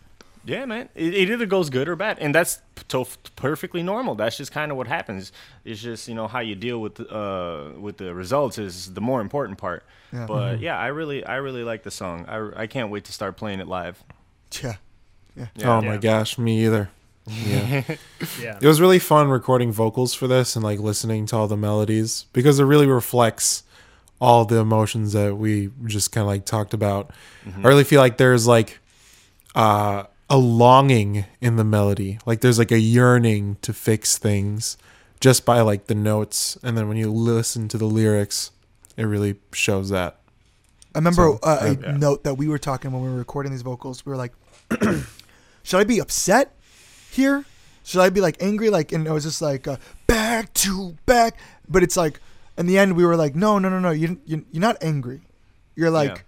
Yeah, 0.47 0.65
man. 0.67 0.89
It, 0.95 1.15
it 1.15 1.31
either 1.31 1.47
goes 1.47 1.71
good 1.71 1.89
or 1.89 1.97
bad, 1.97 2.19
and 2.19 2.35
that's 2.35 2.59
p- 2.75 2.83
to- 2.89 3.07
perfectly 3.37 3.83
normal. 3.83 4.15
That's 4.15 4.37
just 4.37 4.53
kind 4.53 4.71
of 4.71 4.77
what 4.77 4.87
happens. 4.87 5.33
It's 5.65 5.81
just 5.81 6.07
you 6.09 6.15
know 6.15 6.29
how 6.29 6.41
you 6.41 6.55
deal 6.55 6.81
with 6.81 7.01
uh 7.01 7.71
with 7.79 7.97
the 7.97 8.15
results 8.15 8.59
is 8.59 8.93
the 8.95 9.01
more 9.01 9.21
important 9.21 9.59
part. 9.59 9.85
Yeah. 10.13 10.27
But 10.27 10.61
yeah, 10.61 10.79
I 10.79 10.89
really 10.89 11.25
I 11.25 11.37
really 11.37 11.65
like 11.65 11.83
the 11.83 11.91
song. 11.91 12.27
I, 12.29 12.63
I 12.63 12.67
can't 12.67 12.91
wait 12.91 13.05
to 13.05 13.13
start 13.13 13.37
playing 13.37 13.61
it 13.61 13.69
live. 13.69 14.03
Yeah. 14.63 14.75
Yeah. 15.37 15.47
Oh 15.65 15.81
my 15.83 15.97
gosh, 15.97 16.39
me 16.39 16.65
either. 16.65 16.91
Yeah. 17.27 17.83
Yeah. 18.41 18.59
it 18.61 18.67
was 18.67 18.81
really 18.81 18.99
fun 18.99 19.29
recording 19.29 19.73
vocals 19.73 20.13
for 20.15 20.27
this 20.29 20.57
and 20.57 20.65
like 20.65 20.79
listening 20.79 21.25
to 21.27 21.37
all 21.37 21.49
the 21.49 21.57
melodies 21.57 22.27
because 22.33 22.59
it 22.61 22.65
really 22.65 22.87
reflects 22.87 23.63
all 24.21 24.45
the 24.45 24.57
emotions 24.57 25.13
that 25.13 25.37
we 25.37 25.71
just 25.87 26.13
kind 26.13 26.23
of 26.23 26.29
like 26.29 26.45
talked 26.45 26.75
about. 26.75 27.11
I 27.47 27.67
really 27.67 27.85
feel 27.85 28.01
like 28.01 28.17
there's 28.19 28.47
like 28.47 28.79
uh, 29.55 30.05
a 30.31 30.39
longing 30.39 31.25
in 31.41 31.57
the 31.57 31.65
melody, 31.65 32.19
like 32.27 32.41
there's 32.41 32.59
like 32.59 32.73
a 32.73 32.79
yearning 32.79 33.57
to 33.63 33.73
fix 33.73 34.17
things 34.19 34.77
just 35.21 35.45
by 35.45 35.61
like 35.61 35.87
the 35.87 35.95
notes, 35.95 36.59
and 36.63 36.77
then 36.77 36.89
when 36.89 36.97
you 36.97 37.11
listen 37.13 37.69
to 37.69 37.79
the 37.79 37.85
lyrics, 37.87 38.51
it 38.97 39.05
really 39.05 39.37
shows 39.53 39.91
that. 39.91 40.19
I 40.95 40.99
remember 40.99 41.23
So, 41.23 41.39
uh, 41.43 41.59
a 41.63 41.73
yeah. 41.75 41.97
note 41.97 42.25
that 42.25 42.35
we 42.35 42.47
were 42.49 42.59
talking 42.59 42.93
when 42.93 43.03
we 43.03 43.09
were 43.09 43.17
recording 43.17 43.51
these 43.53 43.63
vocals. 43.63 44.07
We 44.07 44.11
were 44.11 44.17
like, 44.17 44.33
should 45.63 45.81
I 45.81 45.85
be 45.85 45.99
upset 45.99 46.55
here? 47.11 47.45
Should 47.85 48.01
I 48.01 48.11
be 48.11 48.21
like 48.21 48.37
angry? 48.41 48.71
Like, 48.71 48.93
and 48.93 49.07
it 49.07 49.11
was 49.11 49.25
just 49.25 49.43
like 49.43 49.67
uh, 49.69 49.77
back 50.07 50.53
to 50.55 50.97
back. 51.07 51.37
But 51.69 51.83
it's 51.83 51.97
like, 51.97 52.21
in 52.57 52.67
the 52.67 52.79
end, 52.79 52.97
we 52.97 53.05
were 53.05 53.17
like, 53.17 53.35
no, 53.35 53.59
no, 53.59 53.69
no, 53.69 53.79
no. 53.81 53.91
You, 53.91 54.21
you 54.25 54.45
you're 54.53 54.61
not 54.61 54.77
angry. 54.83 55.21
You're 55.77 55.91
like, 55.91 56.25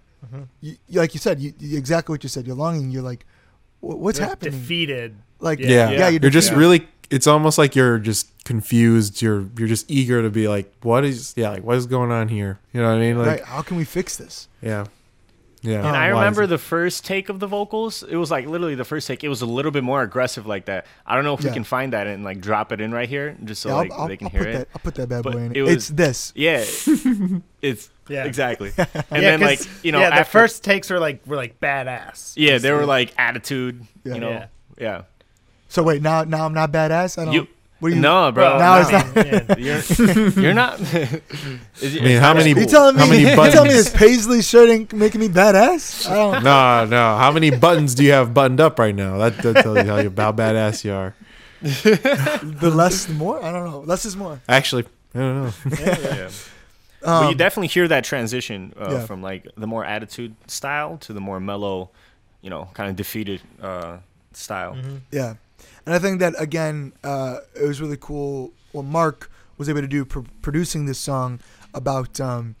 you, 0.61 0.75
you- 0.87 0.99
like 0.99 1.13
you 1.13 1.19
said, 1.19 1.39
you, 1.39 1.53
you 1.59 1.77
exactly 1.77 2.13
what 2.13 2.23
you 2.23 2.29
said. 2.29 2.45
You're 2.45 2.55
longing. 2.55 2.91
You're 2.91 3.03
like, 3.03 3.25
"Wh- 3.25 3.36
what's 3.79 4.19
You're 4.19 4.27
happening? 4.27 4.53
Defeated. 4.53 5.15
Like, 5.39 5.59
Yeah. 5.59 5.89
Yeah, 5.89 5.91
yeah, 5.91 6.09
you're, 6.09 6.31
just 6.31 6.51
really. 6.51 6.87
It's 7.09 7.27
almost 7.27 7.57
like 7.57 7.75
you're 7.75 7.99
just 7.99 8.27
confused. 8.43 9.21
You're 9.21 9.45
you're 9.57 9.67
just 9.67 9.89
eager 9.89 10.21
to 10.21 10.29
be 10.29 10.47
like, 10.47 10.73
what 10.81 11.05
is 11.05 11.33
yeah, 11.37 11.51
like 11.51 11.63
what 11.63 11.77
is 11.77 11.85
going 11.85 12.11
on 12.11 12.27
here? 12.27 12.59
You 12.73 12.81
know 12.81 12.89
what 12.89 12.97
I 12.97 12.99
mean? 12.99 13.17
Like 13.17 13.27
right. 13.27 13.43
How 13.43 13.61
can 13.61 13.77
we 13.77 13.85
fix 13.85 14.17
this? 14.17 14.49
yeah, 14.61 14.85
yeah. 15.61 15.77
And 15.77 15.87
oh, 15.87 15.99
I 15.99 16.07
remember 16.07 16.45
the 16.47 16.57
first 16.57 17.03
take 17.05 17.29
of 17.29 17.39
the 17.39 17.47
vocals. 17.47 18.03
It 18.03 18.15
was 18.15 18.29
like 18.31 18.45
literally 18.47 18.75
the 18.75 18.85
first 18.85 19.07
take. 19.07 19.23
It 19.23 19.29
was 19.29 19.41
a 19.41 19.45
little 19.45 19.71
bit 19.71 19.83
more 19.83 20.01
aggressive 20.03 20.45
like 20.45 20.65
that. 20.65 20.85
I 21.05 21.15
don't 21.15 21.23
know 21.23 21.33
if 21.33 21.41
Yeah. 21.41 21.49
we 21.49 21.53
can 21.53 21.63
find 21.63 21.93
that 21.93 22.07
and 22.07 22.23
like 22.23 22.39
drop 22.41 22.71
it 22.71 22.79
in 22.81 22.91
right 22.91 23.09
here, 23.09 23.35
just 23.43 23.61
so 23.61 23.69
Yeah, 23.69 23.75
like 23.75 23.91
I'll, 23.91 24.01
I'll, 24.01 24.07
they 24.07 24.17
can 24.17 24.27
I'll 24.27 24.31
hear 24.31 24.41
put 24.43 24.49
it. 24.49 24.57
that. 24.57 24.67
I'll 24.75 24.81
put 24.83 24.95
that 24.95 25.09
bad 25.09 25.23
But 25.23 25.33
boy 25.33 25.39
in. 25.39 25.51
it 25.55 25.57
it's 25.63 25.67
was- 25.67 25.87
this. 25.89 26.33
Yeah, 26.35 26.63
it's 27.61 27.89
Yeah. 28.07 28.23
exactly. 28.25 28.71
And 28.77 28.87
Yeah, 29.11 29.37
then 29.37 29.39
'cause- 29.39 29.67
like 29.67 29.83
you 29.83 29.91
know, 29.91 29.99
yeah, 29.99 30.09
the 30.11 30.15
after, 30.17 30.31
first 30.39 30.63
takes 30.63 30.89
were 30.89 30.99
like 30.99 31.25
were 31.25 31.35
like 31.35 31.59
badass. 31.59 32.33
yeah, 32.35 32.57
they 32.57 32.71
were 32.71 32.85
like- 32.85 33.09
like 33.09 33.13
attitude. 33.19 33.85
Yeah. 34.03 34.13
You 34.13 34.19
know, 34.21 34.29
Yeah. 34.29 34.45
yeah. 34.79 35.01
So 35.69 35.83
wait, 35.83 36.01
now 36.01 36.23
now 36.23 36.45
I'm 36.45 36.53
not 36.53 36.71
badass. 36.71 37.17
I 37.21 37.25
don't. 37.25 37.33
You, 37.33 37.47
what 37.79 37.93
you? 37.93 37.99
no, 37.99 38.31
bro. 38.31 38.57
Now 38.57 38.75
no. 38.75 38.81
it's 38.81 38.91
not- 38.91 39.59
yeah. 39.59 40.13
You're, 40.15 40.29
you're 40.43 40.53
not. 40.53 40.79
I 40.93 41.21
mean, 41.81 42.19
how 42.19 42.33
many- 42.33 42.49
You 42.59 42.65
telling 42.65 42.95
me? 42.95 43.01
How 43.01 43.07
many 43.07 43.19
you 43.29 43.35
telling 43.35 43.67
me 43.69 43.73
this 43.75 43.89
paisley 43.89 44.41
shirt 44.41 44.69
ain't 44.69 44.93
making 44.93 45.21
me 45.21 45.29
badass? 45.29 46.09
I 46.09 46.13
don't. 46.15 46.43
no, 46.43 46.85
no. 46.85 47.17
How 47.17 47.31
many 47.31 47.51
buttons 47.51 47.93
do 47.95 48.03
you 48.03 48.11
have 48.13 48.33
buttoned 48.33 48.59
up 48.61 48.79
right 48.79 48.95
now? 48.95 49.17
That, 49.17 49.37
that 49.39 49.63
tells 49.63 49.77
you 49.77 49.83
how, 49.85 49.97
you, 49.97 50.13
how 50.15 50.31
badass 50.31 50.83
you 50.83 50.93
are. 50.93 51.15
The 51.61 52.71
less, 52.73 53.05
the 53.05 53.13
more. 53.13 53.43
I 53.43 53.51
don't 53.51 53.65
know. 53.69 53.79
Less 53.81 54.05
is 54.05 54.15
more. 54.15 54.39
Actually, 54.47 54.85
I 55.15 55.19
don't 55.19 55.43
know. 55.43 55.53
yeah. 55.79 56.29
but 57.01 57.09
Um, 57.09 57.29
you 57.29 57.35
definitely 57.35 57.67
hear 57.67 57.87
that 57.87 58.03
transition 58.03 58.73
uh, 58.79 58.89
Yeah. 58.91 59.05
from 59.05 59.21
like 59.21 59.47
the 59.55 59.67
more 59.67 59.85
attitude 59.85 60.35
style 60.47 60.97
to 60.99 61.13
the 61.13 61.21
more 61.21 61.39
mellow, 61.39 61.89
you 62.41 62.49
know, 62.49 62.69
kind 62.73 62.89
of 62.89 62.95
defeated 62.95 63.41
uh, 63.61 63.97
style. 64.33 64.73
Mhm. 64.75 65.01
Yeah, 65.11 65.35
and 65.87 65.95
I 65.95 65.99
think 65.99 66.19
that 66.19 66.35
again, 66.37 66.91
uh, 67.03 67.37
it 67.55 67.63
was 67.65 67.79
really 67.81 67.97
cool 67.97 68.51
what 68.73 68.83
Mark 68.83 69.31
was 69.57 69.69
able 69.69 69.81
to 69.81 69.87
do 69.87 70.03
pr- 70.05 70.19
producing 70.41 70.85
this 70.85 70.99
song 70.99 71.39
about, 71.73 72.19
um, 72.19 72.55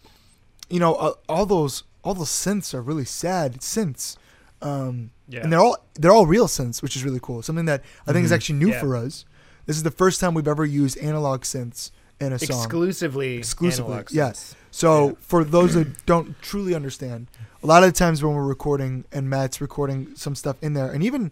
you 0.69 0.79
know, 0.79 0.95
uh, 0.95 1.11
all 1.29 1.45
those 1.45 1.83
all 2.03 2.13
those 2.13 2.29
synths 2.29 2.73
are 2.73 2.81
really 2.81 3.03
sad 3.05 3.59
synths, 3.59 4.15
um, 4.61 5.11
Yeah. 5.27 5.41
and 5.41 5.51
they're 5.51 5.59
all 5.59 5.77
they're 5.95 6.11
all 6.13 6.25
real 6.25 6.47
synths, 6.47 6.81
which 6.81 6.95
is 6.95 7.03
really 7.03 7.19
cool. 7.21 7.41
Something 7.41 7.65
that 7.65 7.83
I 8.07 8.13
think 8.13 8.23
is 8.25 8.31
Mhm. 8.31 8.35
actually 8.35 8.59
new 8.59 8.69
Yeah. 8.69 8.79
for 8.79 8.95
us. 8.95 9.25
This 9.65 9.75
is 9.75 9.83
the 9.83 9.91
first 9.91 10.19
time 10.21 10.33
we've 10.33 10.47
ever 10.47 10.65
used 10.65 10.97
analog 10.99 11.41
synths 11.41 11.91
in 12.21 12.31
a 12.33 12.39
song. 12.39 12.57
exclusively 12.57 13.35
Exclusively, 13.37 13.91
analog 13.93 14.11
yeah. 14.11 14.31
So 14.71 15.09
Yeah. 15.09 15.13
for 15.19 15.43
those 15.43 15.73
that 15.73 16.05
don't 16.05 16.41
truly 16.41 16.73
understand, 16.73 17.27
a 17.61 17.67
lot 17.67 17.83
of 17.83 17.89
the 17.93 17.97
times 17.97 18.23
when 18.23 18.33
we're 18.33 18.45
recording 18.45 19.03
and 19.11 19.29
Matt's 19.29 19.59
recording 19.59 20.15
some 20.15 20.33
stuff 20.35 20.55
in 20.61 20.73
there, 20.73 20.89
and 20.89 21.03
even, 21.03 21.31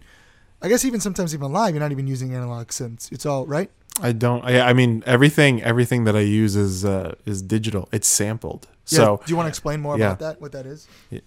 I 0.62 0.68
guess 0.68 0.84
even 0.84 1.00
sometimes 1.00 1.34
even 1.34 1.52
live, 1.52 1.74
you're 1.74 1.80
not 1.80 1.92
even 1.92 2.06
using 2.06 2.34
analog 2.34 2.68
synths. 2.68 3.12
It's 3.12 3.26
all 3.26 3.46
right. 3.46 3.70
I 4.00 4.12
don't. 4.12 4.44
I, 4.44 4.60
I 4.60 4.72
mean, 4.72 5.02
everything 5.06 5.62
everything 5.62 6.04
that 6.04 6.16
I 6.16 6.20
use 6.20 6.56
is 6.56 6.84
uh, 6.84 7.14
is 7.24 7.42
digital. 7.42 7.88
It's 7.92 8.06
sampled. 8.06 8.66
Yeah. 8.88 8.98
So 8.98 9.20
do 9.24 9.30
you 9.30 9.36
want 9.36 9.46
to 9.46 9.48
explain 9.48 9.80
more 9.80 9.98
yeah. 9.98 10.06
about 10.06 10.18
that? 10.20 10.40
What 10.40 10.52
that 10.52 10.66
is? 10.66 10.86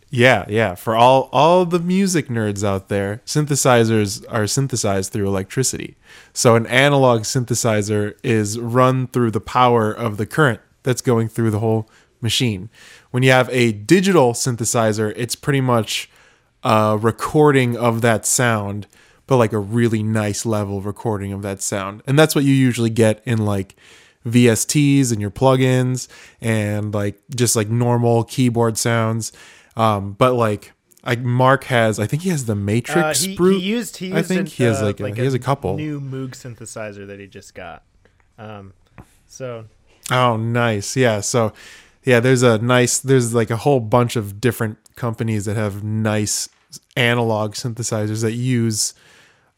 Yeah, 0.09 0.45
yeah. 0.47 0.75
For 0.75 0.95
all 0.95 1.29
all 1.31 1.65
the 1.65 1.79
music 1.79 2.27
nerds 2.27 2.63
out 2.63 2.87
there, 2.89 3.21
synthesizers 3.25 4.23
are 4.29 4.47
synthesized 4.47 5.11
through 5.11 5.27
electricity. 5.27 5.97
So 6.31 6.55
an 6.55 6.67
analog 6.67 7.21
synthesizer 7.21 8.15
is 8.23 8.59
run 8.59 9.07
through 9.07 9.31
the 9.31 9.41
power 9.41 9.91
of 9.91 10.17
the 10.17 10.25
current 10.25 10.61
that's 10.83 11.01
going 11.01 11.27
through 11.27 11.51
the 11.51 11.59
whole 11.59 11.89
machine. 12.21 12.69
When 13.11 13.23
you 13.23 13.31
have 13.31 13.49
a 13.51 13.71
digital 13.71 14.33
synthesizer, 14.33 15.13
it's 15.15 15.35
pretty 15.35 15.61
much 15.61 16.09
a 16.63 16.97
recording 16.97 17.77
of 17.77 18.01
that 18.01 18.25
sound, 18.25 18.87
but 19.29 19.37
like 19.37 19.53
a 19.53 19.59
really 19.59 20.01
nice 20.03 20.43
level 20.45 20.81
recording 20.81 21.31
of 21.31 21.43
that 21.43 21.61
sound. 21.61 22.01
And 22.07 22.17
that's 22.17 22.33
what 22.35 22.43
you 22.43 22.53
usually 22.53 22.89
get 22.89 23.21
in 23.25 23.37
like 23.45 23.75
VSTs 24.27 25.11
and 25.11 25.21
your 25.21 25.31
plugins 25.31 26.07
and 26.41 26.93
like 26.93 27.19
just 27.35 27.55
like 27.55 27.69
normal 27.69 28.23
keyboard 28.23 28.77
sounds. 28.77 29.31
Um, 29.77 30.13
but 30.13 30.33
like 30.33 30.73
I 31.03 31.15
Mark 31.15 31.65
has 31.65 31.99
I 31.99 32.07
think 32.07 32.23
he 32.23 32.29
has 32.29 32.45
the 32.45 32.53
Uh, 32.53 32.55
Matrix 32.55 33.21
he, 33.21 33.35
Brute. 33.35 33.61
he 33.61 33.67
used 33.69 33.97
he 33.97 34.13
I 34.13 34.21
think 34.21 34.41
an- 34.41 34.45
he 34.47 34.63
has 34.63 34.81
uh, 34.81 34.85
like 34.85 34.99
a- 34.99 35.13
he 35.15 35.23
has 35.23 35.33
a 35.33 35.39
couple. 35.39 35.75
new 35.77 36.01
Moog 36.01 36.31
synthesizer 36.31 37.07
that 37.07 37.19
he 37.19 37.27
just 37.27 37.53
got. 37.55 37.83
Um, 38.37 38.73
so 39.27 39.65
Oh, 40.11 40.37
nice. 40.37 40.95
Yeah. 40.97 41.19
So, 41.21 41.53
yeah, 42.03 42.19
there's 42.19 42.41
a 42.41 42.57
nice, 42.57 42.97
there's 42.97 43.35
like 43.35 43.51
a 43.51 43.57
whole 43.57 43.79
bunch 43.79 44.15
of 44.15 44.41
different 44.41 44.79
companies 44.95 45.45
that 45.45 45.55
have 45.55 45.83
nice 45.83 46.49
analog 46.97 47.53
synthesizers 47.53 48.21
that 48.23 48.31
use 48.33 48.95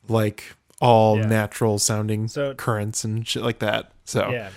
like 0.07 0.55
all 0.79 1.17
Yeah. 1.17 1.25
natural 1.27 1.77
sounding 1.79 2.27
So- 2.27 2.53
currents 2.55 3.03
and 3.03 3.27
shit 3.27 3.43
like 3.43 3.59
that. 3.59 3.91
So, 4.05 4.29
yeah, 4.31 4.49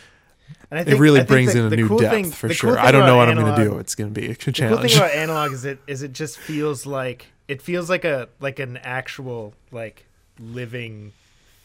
and 0.70 0.80
I 0.80 0.92
it 0.92 0.98
really 0.98 1.22
brings 1.22 1.52
the- 1.52 1.60
in 1.66 1.72
a 1.72 1.76
new 1.76 1.88
cool 1.88 1.98
depth 1.98 2.12
thing- 2.14 2.30
for 2.32 2.48
the 2.48 2.54
cool 2.54 2.70
sure. 2.72 2.78
I 2.78 2.90
don't 2.90 3.06
know 3.06 3.16
what 3.16 3.28
I'm 3.28 3.36
going 3.36 3.54
to 3.54 3.64
do. 3.64 3.78
It's 3.78 3.94
going 3.94 4.12
to 4.12 4.20
be 4.20 4.30
a 4.30 4.34
challenge. 4.34 4.56
The 4.56 4.66
cool 4.68 4.88
thing 4.88 4.96
about 4.96 5.10
analog 5.14 5.52
is 5.52 5.64
it 5.64 5.78
is 5.86 6.02
it 6.02 6.12
just 6.12 6.38
feels 6.38 6.86
like 6.86 7.26
it 7.46 7.60
feels 7.62 7.90
like 7.90 8.04
a 8.04 8.28
like 8.40 8.58
an 8.58 8.78
actual 8.78 9.54
like 9.70 10.06
living 10.40 11.12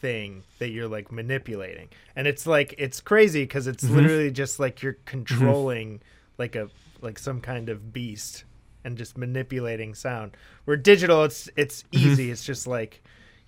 thing 0.00 0.42
that 0.58 0.70
you're 0.70 0.88
like 0.88 1.12
manipulating 1.12 1.88
and 2.16 2.26
it's 2.26 2.46
like 2.46 2.74
it's 2.78 3.00
crazy 3.02 3.42
because 3.42 3.66
it's 3.66 3.84
Mm-hmm. 3.84 3.96
literally 3.96 4.30
just 4.30 4.58
like 4.58 4.82
you're 4.82 4.96
controlling 5.04 6.00
like 6.38 6.56
a 6.56 6.68
like 7.02 7.18
some 7.18 7.40
kind 7.42 7.68
of 7.68 7.92
beast 7.92 8.44
and 8.82 8.96
just 8.96 9.18
manipulating 9.18 9.94
sound 9.94 10.36
where 10.64 10.76
digital 10.76 11.24
it's 11.24 11.50
it's 11.56 11.82
Mm-hmm. 11.92 12.08
easy 12.08 12.30
it's 12.30 12.44
just 12.44 12.66
like 12.66 13.02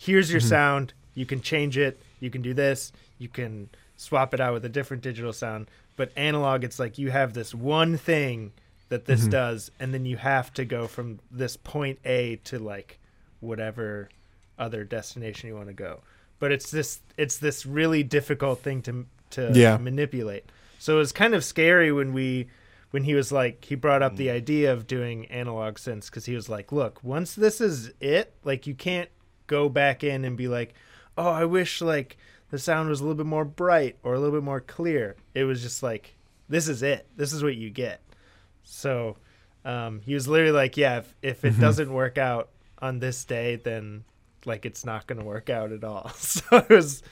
here's 0.05 0.31
your 0.31 0.41
mm-hmm. 0.41 0.49
sound. 0.49 0.93
You 1.15 1.27
can 1.27 1.41
change 1.41 1.79
it. 1.79 2.01
You 2.21 2.31
can 2.31 2.43
do 2.43 2.55
this. 2.55 2.93
You 3.19 3.29
can 3.29 3.69
swap 3.97 4.35
it 4.35 4.41
out 4.41 4.53
with 4.53 4.65
a 4.65 4.69
different 4.69 5.03
digital 5.03 5.33
sound. 5.33 5.69
But 5.97 6.11
analog 6.17 6.65
it's 6.65 6.79
like 6.79 6.99
you 6.99 7.11
have 7.11 7.35
this 7.35 7.55
one 7.55 7.97
thing 7.97 8.53
that 8.89 9.05
this 9.05 9.23
mm-hmm. 9.23 9.31
does 9.31 9.71
and 9.79 9.95
then 9.95 10.05
you 10.05 10.17
have 10.17 10.53
to 10.55 10.65
go 10.65 10.87
from 10.87 11.21
this 11.31 11.57
point 11.57 11.99
a 12.05 12.37
to 12.45 12.59
like 12.59 12.99
whatever 13.41 14.09
other 14.59 14.85
destination 14.85 15.49
you 15.49 15.55
want 15.55 15.69
to 15.69 15.75
go. 15.75 16.01
But 16.39 16.53
it's 16.53 16.71
this 16.71 17.01
it's 17.17 17.39
this 17.39 17.65
really 17.65 18.03
difficult 18.03 18.61
thing 18.61 18.83
to 18.83 19.07
to 19.31 19.53
Yeah. 19.55 19.77
manipulate. 19.77 20.45
So 20.79 20.97
it 20.97 20.99
was 20.99 21.13
kind 21.13 21.35
of 21.35 21.45
scary 21.45 21.93
when 21.93 22.13
we 22.13 22.49
when 22.91 23.05
he 23.05 23.15
was 23.15 23.31
like 23.31 23.65
he 23.65 23.75
brought 23.75 24.03
up 24.03 24.17
the 24.17 24.29
mm. 24.29 24.35
idea 24.35 24.73
of 24.73 24.87
doing 24.87 25.27
analog 25.27 25.77
synths 25.77 26.07
because 26.07 26.27
he 26.27 26.35
was 26.35 26.49
like 26.49 26.73
look 26.73 27.03
once 27.03 27.35
this 27.35 27.61
is 27.61 27.93
it 28.01 28.35
like 28.45 28.67
you 28.67 28.75
can't 28.75 29.09
go 29.47 29.69
back 29.69 30.05
in 30.05 30.25
and 30.25 30.37
be 30.37 30.49
like 30.49 30.75
oh 31.17 31.31
i 31.31 31.45
wish 31.45 31.81
like 31.81 32.17
the 32.53 32.59
sound 32.59 32.91
was 32.91 33.01
a 33.01 33.03
little 33.03 33.17
bit 33.17 33.27
more 33.27 33.47
bright 33.47 33.97
or 34.03 34.13
a 34.13 34.21
little 34.21 34.35
bit 34.35 34.45
more 34.45 34.61
clear. 34.61 35.17
It 35.35 35.45
was 35.45 35.63
just 35.63 35.83
like 35.83 36.15
this 36.49 36.69
is 36.69 36.83
it. 36.83 37.09
This 37.17 37.33
is 37.33 37.43
what 37.43 37.57
you 37.57 37.71
get. 37.71 38.03
So 38.63 39.17
um, 39.65 40.03
he 40.05 40.15
was 40.15 40.29
literally 40.29 40.53
like 40.53 40.77
yeah 40.77 40.99
if, 40.99 41.15
if 41.23 41.45
it 41.45 41.59
doesn't 41.59 41.93
work 41.93 42.19
out 42.19 42.51
on 42.79 42.99
this 42.99 43.25
day 43.25 43.57
then 43.57 44.05
like 44.45 44.67
it's 44.67 44.85
not 44.85 45.07
going 45.07 45.19
to 45.19 45.25
work 45.25 45.51
out 45.51 45.73
at 45.73 45.83
all. 45.83 46.13
So 46.17 46.59
it 46.59 46.69
was 46.69 47.03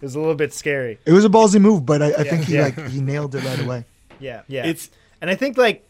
it 0.00 0.02
was 0.02 0.14
a 0.14 0.18
little 0.18 0.34
bit 0.34 0.52
scary. 0.54 0.98
It 1.04 1.12
was 1.12 1.26
a 1.26 1.28
ballsy 1.28 1.60
move, 1.60 1.84
but 1.84 2.02
I, 2.02 2.12
I 2.14 2.24
think 2.24 2.44
he 2.44 2.54
yeah. 2.54 2.62
like 2.62 2.88
he 2.88 3.00
nailed 3.00 3.34
it 3.34 3.44
right 3.44 3.60
away. 3.60 3.84
yeah 4.18 4.42
yeah. 4.48 4.64
It's 4.64 4.90
and 5.20 5.30
i 5.30 5.34
think 5.34 5.58
like 5.58 5.86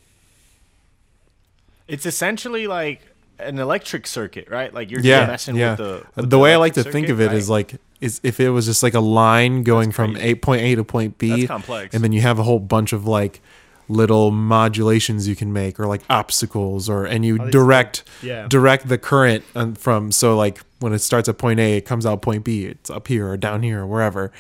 it's 1.87 2.07
essentially 2.07 2.67
like 2.67 3.03
an 3.39 3.59
electric 3.59 4.07
circuit, 4.07 4.49
right? 4.51 4.73
Like 4.73 4.91
you're 4.91 5.01
yeah, 5.01 5.27
messing 5.27 5.57
yeah. 5.57 5.71
with 5.71 5.79
the 5.79 5.85
the, 5.85 6.23
with 6.23 6.31
the 6.31 6.39
way 6.39 6.55
I 6.55 6.57
like 6.57 6.75
to 6.75 6.81
electric 6.81 6.93
think 6.93 7.09
of 7.09 7.19
circuit, 7.19 7.33
it 7.33 7.37
is 7.37 7.49
right? 7.49 7.73
like 7.73 7.81
is 8.01 8.21
if 8.23 8.41
it 8.41 8.51
was 8.51 8.67
just 8.67 8.83
like 8.83 8.95
a 8.95 9.01
line 9.01 9.63
going 9.63 9.93
from 9.93 10.15
crazy. 10.15 10.29
a 10.31 10.35
point 10.35 10.63
A 10.63 10.75
to 10.75 10.85
point 10.85 11.19
B, 11.19 11.31
That's 11.31 11.47
complex. 11.47 11.95
and 11.95 12.03
then 12.05 12.13
you 12.13 12.21
have 12.23 12.39
a 12.39 12.43
whole 12.43 12.59
bunch 12.61 12.93
of 12.93 13.07
like 13.07 13.41
little 13.89 14.33
modulations 14.33 15.29
you 15.29 15.37
can 15.37 15.53
make 15.53 15.79
or 15.79 15.87
like 15.87 16.03
obstacles 16.11 16.89
or 16.89 17.05
and 17.05 17.25
you 17.25 17.39
these 17.39 17.53
direct 17.53 18.03
yeah. 18.21 18.47
direct 18.49 18.89
the 18.89 18.99
current 18.99 19.45
um, 19.55 19.77
from 19.77 20.11
so 20.11 20.37
like 20.37 20.61
when 20.81 20.93
it 20.93 20.99
starts 20.99 21.29
at 21.29 21.39
point 21.39 21.61
A 21.61 21.77
it 21.77 21.83
comes 21.87 22.05
out 22.05 22.21
point 22.21 22.43
B 22.43 22.65
it's 22.65 22.91
up 22.91 23.07
here 23.07 23.29
or 23.29 23.37
down 23.37 23.63
here 23.63 23.83
or 23.83 23.87
wherever 23.87 24.33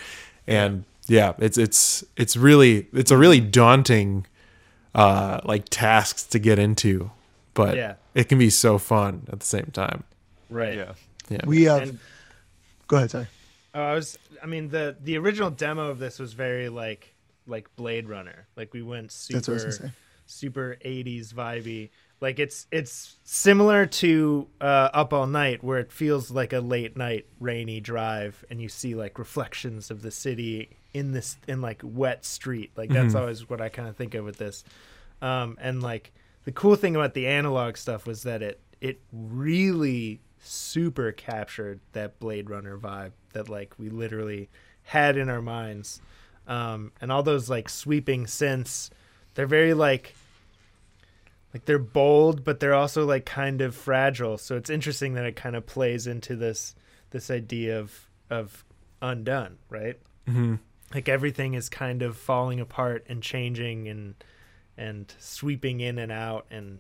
and 0.48 0.84
yeah 1.06 1.34
it's 1.38 1.56
it's 1.56 2.04
it's 2.16 2.36
really 2.36 2.88
it's 2.92 3.12
a 3.12 3.16
really 3.16 3.38
daunting 3.40 4.26
uh 4.96 5.40
like 5.44 5.64
tasks 5.70 6.24
to 6.24 6.40
get 6.40 6.58
into 6.58 7.12
but 7.54 7.76
Yeah. 7.76 7.94
It 8.16 8.28
can 8.28 8.38
be 8.38 8.50
so 8.50 8.78
fun 8.78 9.26
at 9.30 9.38
the 9.40 9.46
same 9.46 9.70
time 9.72 10.02
right. 10.50 10.76
yeah. 10.76 10.92
yeah 11.28 11.40
We 11.46 11.64
have. 11.64 11.82
And- 11.82 11.98
go 12.88 12.96
ahead, 12.96 13.10
sorry. 13.10 13.26
Oh, 13.74 13.82
I 13.82 13.94
was. 13.94 14.18
I 14.42 14.46
mean, 14.46 14.70
the 14.70 14.96
the 15.02 15.18
original 15.18 15.50
demo 15.50 15.90
of 15.90 15.98
this 15.98 16.18
was 16.18 16.32
very 16.32 16.68
like 16.68 17.14
like 17.46 17.74
Blade 17.76 18.08
Runner. 18.08 18.46
Like 18.56 18.72
we 18.72 18.82
went 18.82 19.12
super 19.12 19.38
That's 19.38 19.48
what 19.48 19.60
I 19.60 19.66
was 19.66 19.80
super 20.26 20.78
'80s 20.84 21.34
vibey. 21.34 21.90
Like 22.20 22.38
it's 22.38 22.66
it's 22.72 23.16
similar 23.24 23.84
to 23.84 24.48
uh, 24.62 24.88
Up 24.94 25.12
All 25.12 25.26
Night, 25.26 25.62
where 25.62 25.78
it 25.78 25.92
feels 25.92 26.30
like 26.30 26.54
a 26.54 26.60
late 26.60 26.96
night 26.96 27.26
rainy 27.38 27.80
drive, 27.80 28.42
and 28.48 28.62
you 28.62 28.70
see 28.70 28.94
like 28.94 29.18
reflections 29.18 29.90
of 29.90 30.00
the 30.00 30.10
city 30.10 30.70
in 30.94 31.12
this 31.12 31.36
in 31.46 31.60
like 31.60 31.82
wet 31.84 32.24
street. 32.24 32.70
Like 32.76 32.88
that's 32.88 33.14
always 33.14 33.50
what 33.50 33.60
I 33.60 33.68
kind 33.68 33.88
of 33.88 33.96
think 33.96 34.14
of 34.14 34.24
with 34.24 34.38
this. 34.38 34.64
Um, 35.20 35.58
and 35.60 35.82
like 35.82 36.12
the 36.46 36.52
cool 36.52 36.76
thing 36.76 36.94
about 36.96 37.12
the 37.12 37.26
analog 37.26 37.76
stuff 37.76 38.06
was 38.06 38.22
that 38.22 38.40
it 38.40 38.60
it 38.80 39.00
really 39.12 40.20
super 40.38 41.10
captured 41.12 41.80
that 41.92 42.18
Blade 42.20 42.48
Runner 42.48 42.78
vibe 42.78 43.12
that 43.32 43.48
like 43.48 43.74
we 43.78 43.90
literally 43.90 44.48
had 44.84 45.16
in 45.16 45.28
our 45.28 45.42
minds. 45.42 46.00
Um, 46.46 46.92
and 47.00 47.10
all 47.10 47.24
those 47.24 47.50
like 47.50 47.68
sweeping 47.68 48.26
synths, 48.26 48.90
they're 49.34 49.48
very 49.48 49.74
like 49.74 50.14
like 51.52 51.64
they're 51.64 51.78
bold, 51.80 52.44
but 52.44 52.60
they're 52.60 52.74
also 52.74 53.04
like 53.04 53.26
kind 53.26 53.60
of 53.60 53.74
fragile. 53.74 54.38
So 54.38 54.56
it's 54.56 54.70
interesting 54.70 55.14
that 55.14 55.24
it 55.26 55.34
kind 55.34 55.56
of 55.56 55.66
plays 55.66 56.06
into 56.06 56.36
this 56.36 56.76
this 57.10 57.28
idea 57.28 57.80
of 57.80 58.08
of 58.30 58.64
undone, 59.02 59.58
right? 59.68 59.98
Mhm. 60.28 60.60
Like 60.94 61.08
everything 61.08 61.54
is 61.54 61.68
kind 61.68 62.02
of 62.02 62.16
falling 62.16 62.60
apart 62.60 63.04
and 63.08 63.20
changing 63.20 63.88
and 63.88 64.14
and 64.78 65.12
sweeping 65.18 65.80
in 65.80 65.98
and 65.98 66.10
out 66.12 66.46
and 66.50 66.78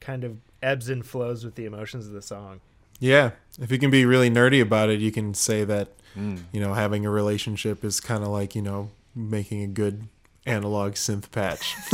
kind 0.00 0.24
of 0.24 0.36
ebbs 0.62 0.88
and 0.88 1.04
flows 1.06 1.44
with 1.44 1.54
the 1.54 1.64
emotions 1.66 2.06
of 2.06 2.12
the 2.12 2.22
song. 2.22 2.60
Yeah, 2.98 3.30
if 3.60 3.70
you 3.72 3.78
can 3.78 3.90
be 3.90 4.04
really 4.06 4.30
nerdy 4.30 4.60
about 4.62 4.88
it, 4.90 5.00
you 5.00 5.10
can 5.12 5.34
say 5.34 5.64
that 5.64 5.88
Mm. 6.16 6.40
you 6.52 6.60
know 6.60 6.74
having 6.74 7.06
a 7.06 7.10
relationship 7.10 7.82
is 7.82 7.98
kind 7.98 8.22
of 8.22 8.28
like 8.28 8.54
you 8.54 8.60
know 8.60 8.90
making 9.16 9.62
a 9.62 9.66
good 9.66 10.08
analog 10.44 10.92
synth 10.92 11.30
patch. 11.30 11.74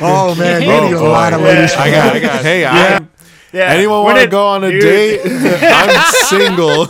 Oh 0.00 0.34
man, 0.38 0.62
you 0.62 0.68
Oh, 0.96 1.06
a 1.06 1.08
lot 1.08 1.32
of 1.32 1.40
ladies. 1.40 1.72
I 1.74 1.90
got, 1.90 2.16
I 2.16 2.20
got. 2.20 2.42
Hey, 2.42 2.64
I'm, 2.64 3.08
Yeah. 3.52 3.70
anyone 3.72 4.02
want 4.04 4.18
to 4.20 4.26
go 4.26 4.46
on 4.46 4.64
a 4.64 4.70
dude, 4.70 4.82
date? 4.82 5.20
I'm 5.62 6.12
single. 6.12 6.82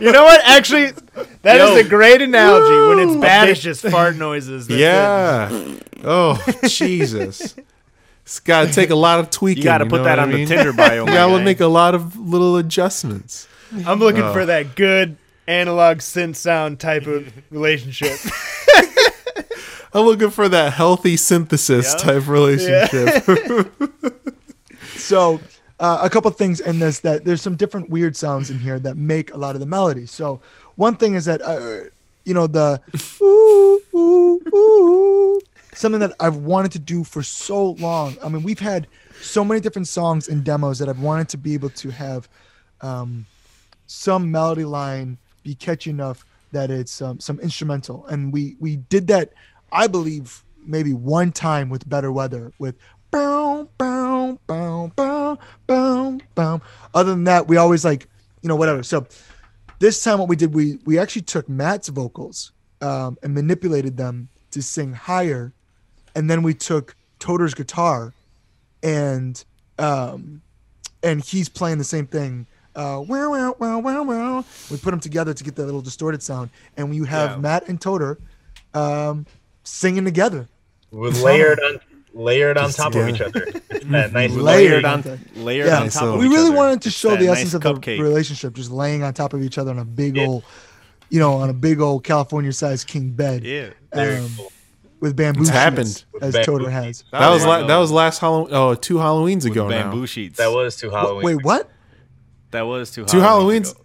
You 0.00 0.12
know 0.12 0.24
what? 0.24 0.40
Actually, 0.44 0.92
that 1.42 1.56
is 1.60 1.70
Yo. 1.70 1.76
a 1.76 1.84
great 1.84 2.20
analogy. 2.22 2.88
When 2.96 3.08
it's 3.08 3.20
bad, 3.20 3.48
it's 3.48 3.60
just 3.60 3.82
fart 3.88 4.16
noises. 4.16 4.66
That's 4.66 4.78
it. 4.80 4.82
yeah. 4.82 5.78
Oh 6.04 6.42
Jesus. 6.68 7.56
It's 8.22 8.40
got 8.40 8.66
to 8.66 8.72
take 8.72 8.90
a 8.90 8.96
lot 8.96 9.20
of 9.20 9.30
tweaking. 9.30 9.58
You 9.62 9.64
got 9.64 9.78
to 9.78 9.86
put 9.86 10.02
that 10.04 10.18
what 10.18 10.18
I 10.18 10.22
on 10.24 10.30
the 10.30 10.36
mean? 10.38 10.48
Tinder 10.48 10.72
bio. 10.72 11.00
You 11.04 11.06
my 11.06 11.12
got 11.12 11.38
to 11.38 11.44
make 11.44 11.60
a 11.60 11.66
lot 11.68 11.94
of 11.94 12.18
little 12.18 12.56
adjustments. 12.56 13.46
I'm 13.86 13.98
looking 14.00 14.22
Oh. 14.22 14.32
for 14.32 14.44
that 14.46 14.74
good 14.74 15.16
analog 15.46 15.98
synth 15.98 16.34
sound 16.36 16.80
type 16.80 17.06
of 17.06 17.32
relationship. 17.50 18.18
I'm 19.94 20.04
looking 20.04 20.30
for 20.30 20.48
that 20.48 20.72
healthy 20.72 21.16
synthesis 21.16 21.94
Yeah. 21.96 21.98
type 22.04 22.28
relationship. 22.28 23.72
So, 24.96 25.40
uh, 25.78 26.00
a 26.02 26.10
couple 26.10 26.30
things 26.32 26.58
in 26.58 26.78
this 26.78 27.00
that 27.00 27.24
there's 27.24 27.42
some 27.42 27.54
different 27.54 27.90
weird 27.90 28.16
sounds 28.16 28.50
in 28.50 28.58
here 28.58 28.78
that 28.80 28.96
make 28.96 29.32
a 29.32 29.36
lot 29.36 29.54
of 29.54 29.60
the 29.60 29.66
melodies. 29.66 30.10
So, 30.10 30.40
one 30.76 30.96
thing 30.96 31.14
is 31.14 31.24
that 31.24 31.42
uh, 31.42 31.88
you 32.24 32.34
know 32.34 32.46
the 32.46 32.80
ooh, 33.22 33.80
ooh, 33.94 34.40
ooh, 34.54 35.40
something 35.74 36.00
that 36.00 36.12
I've 36.20 36.36
wanted 36.36 36.72
to 36.72 36.78
do 36.78 37.04
for 37.04 37.22
so 37.22 37.72
long. 37.72 38.16
I 38.22 38.28
mean, 38.28 38.42
we've 38.42 38.60
had 38.60 38.86
so 39.20 39.44
many 39.44 39.60
different 39.60 39.88
songs 39.88 40.28
and 40.28 40.44
demos 40.44 40.78
that 40.78 40.88
I've 40.88 41.00
wanted 41.00 41.28
to 41.30 41.38
be 41.38 41.54
able 41.54 41.70
to 41.70 41.90
have 41.90 42.28
um, 42.80 43.26
some 43.86 44.30
melody 44.30 44.64
line 44.64 45.18
be 45.42 45.54
catchy 45.54 45.90
enough 45.90 46.24
that 46.52 46.70
it's 46.70 47.00
um, 47.02 47.20
some 47.20 47.40
instrumental, 47.40 48.06
and 48.06 48.32
we 48.32 48.56
we 48.60 48.76
did 48.76 49.06
that. 49.08 49.32
I 49.72 49.86
believe 49.86 50.44
maybe 50.64 50.92
one 50.92 51.32
time 51.32 51.68
with 51.68 51.88
Better 51.88 52.12
Weather 52.12 52.52
with 52.58 52.76
boom 53.10 53.68
boom 53.78 54.38
boom 54.46 54.92
boom 54.96 55.38
boom 55.66 56.20
boom. 56.34 56.62
Other 56.94 57.10
than 57.10 57.24
that, 57.24 57.48
we 57.48 57.56
always 57.56 57.84
like 57.84 58.08
you 58.42 58.48
know 58.48 58.56
whatever. 58.56 58.82
So 58.82 59.06
this 59.78 60.02
time, 60.02 60.18
what 60.18 60.28
we 60.28 60.36
did 60.36 60.54
we 60.54 60.78
we 60.84 60.98
actually 60.98 61.22
took 61.22 61.48
Matt's 61.48 61.88
vocals 61.88 62.52
um, 62.80 63.18
and 63.22 63.34
manipulated 63.34 63.96
them 63.96 64.28
to 64.52 64.62
sing 64.62 64.92
higher, 64.92 65.52
and 66.14 66.28
then 66.30 66.42
we 66.42 66.54
took 66.54 66.94
Toter's 67.18 67.54
guitar, 67.54 68.12
and 68.82 69.42
um, 69.78 70.42
and 71.02 71.22
he's 71.22 71.48
playing 71.48 71.78
the 71.78 71.84
same 71.84 72.06
thing. 72.06 72.46
Uh, 72.74 73.02
wow, 73.06 73.30
wow, 73.30 73.54
wow, 73.58 73.78
wow, 73.78 74.02
wow. 74.02 74.44
We 74.70 74.76
put 74.76 74.90
them 74.90 75.00
together 75.00 75.32
to 75.32 75.44
get 75.44 75.56
that 75.56 75.64
little 75.64 75.80
distorted 75.80 76.22
sound, 76.22 76.50
and 76.76 76.94
you 76.94 77.04
have 77.04 77.30
Yeah. 77.32 77.36
Matt 77.38 77.68
and 77.68 77.80
Toter 77.80 78.18
um, 78.74 79.24
singing 79.64 80.04
together. 80.04 80.48
with 80.90 81.20
layered 81.22 81.58
on 81.60 81.80
layered 82.16 82.56
on 82.58 82.66
Just 82.66 82.78
top 82.78 82.94
of 82.94 83.08
each 83.08 83.20
other. 83.20 83.46
That 83.86 84.12
nice 84.12 84.32
Layered 84.32 84.82
layered 84.82 84.84
on 84.84 84.92
on 84.94 85.02
top. 85.04 85.18
layered 85.36 85.66
Yeah, 85.68 85.76
on 85.76 85.82
top 85.84 85.92
so- 85.92 86.14
of 86.14 86.18
we 86.20 86.26
each 86.26 86.32
really 86.32 86.48
other. 86.48 86.56
wanted 86.56 86.82
to 86.82 86.90
show 86.90 87.10
the 87.10 87.26
nice 87.26 87.38
essence 87.38 87.54
of 87.54 87.62
cupcake. 87.62 87.98
the 87.98 88.02
relationship, 88.02 88.54
just 88.54 88.72
laying 88.72 89.04
on 89.04 89.14
top 89.14 89.32
of 89.32 89.42
each 89.44 89.58
other 89.58 89.70
on 89.70 89.78
a 89.78 89.84
big 89.84 90.16
Yeah. 90.16 90.26
old, 90.26 90.44
you 91.08 91.20
know, 91.20 91.34
on 91.34 91.50
a 91.50 91.52
big 91.52 91.80
old 91.80 92.02
California-sized 92.02 92.88
king 92.88 93.10
bed 93.10 93.44
Yeah. 93.44 93.68
Um, 93.92 94.28
cool. 94.36 94.50
with 94.98 95.14
bamboo 95.14 95.42
It's 95.42 95.50
sheets, 95.50 95.58
happened. 95.58 96.04
as 96.20 96.32
Bamboo 96.34 96.44
Toter 96.44 96.70
has. 96.70 97.04
That 97.12 97.28
was 97.30 97.44
Oh, 97.44 97.48
la- 97.48 97.66
that 97.68 97.76
was 97.76 97.92
last 97.92 98.18
Halloween. 98.18 98.48
Oh, 98.52 98.74
two 98.74 98.96
Halloweens 98.96 99.44
With 99.44 99.52
ago 99.52 99.68
bamboo 99.68 100.00
now. 100.00 100.06
sheets. 100.06 100.38
That 100.38 100.50
was 100.50 100.74
two 100.74 100.90
Wha- 100.90 100.98
Halloween. 101.00 101.24
Wait, 101.24 101.44
what? 101.44 101.70
that 102.50 102.62
was 102.62 102.90
two 102.90 103.04
Two 103.04 103.18
Halloweens 103.18 103.22
Halloweens. 103.66 103.70
ago. 103.72 103.80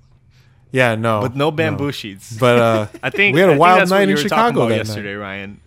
Yeah, 0.72 0.96
no, 0.96 1.22
With 1.22 1.36
no 1.36 1.52
bamboo 1.52 1.92
sheets. 1.92 2.38
But 2.40 2.58
uh, 2.58 2.88
I 3.04 3.12
think 3.12 3.36
we 3.36 3.42
had 3.42 3.50
a 3.52 3.54
I 3.54 3.58
wild 3.58 3.90
night 3.90 4.10
in 4.10 4.18
Chicago 4.18 4.68
that 4.70 4.78
yesterday, 4.78 5.14
Ryan. 5.14 5.60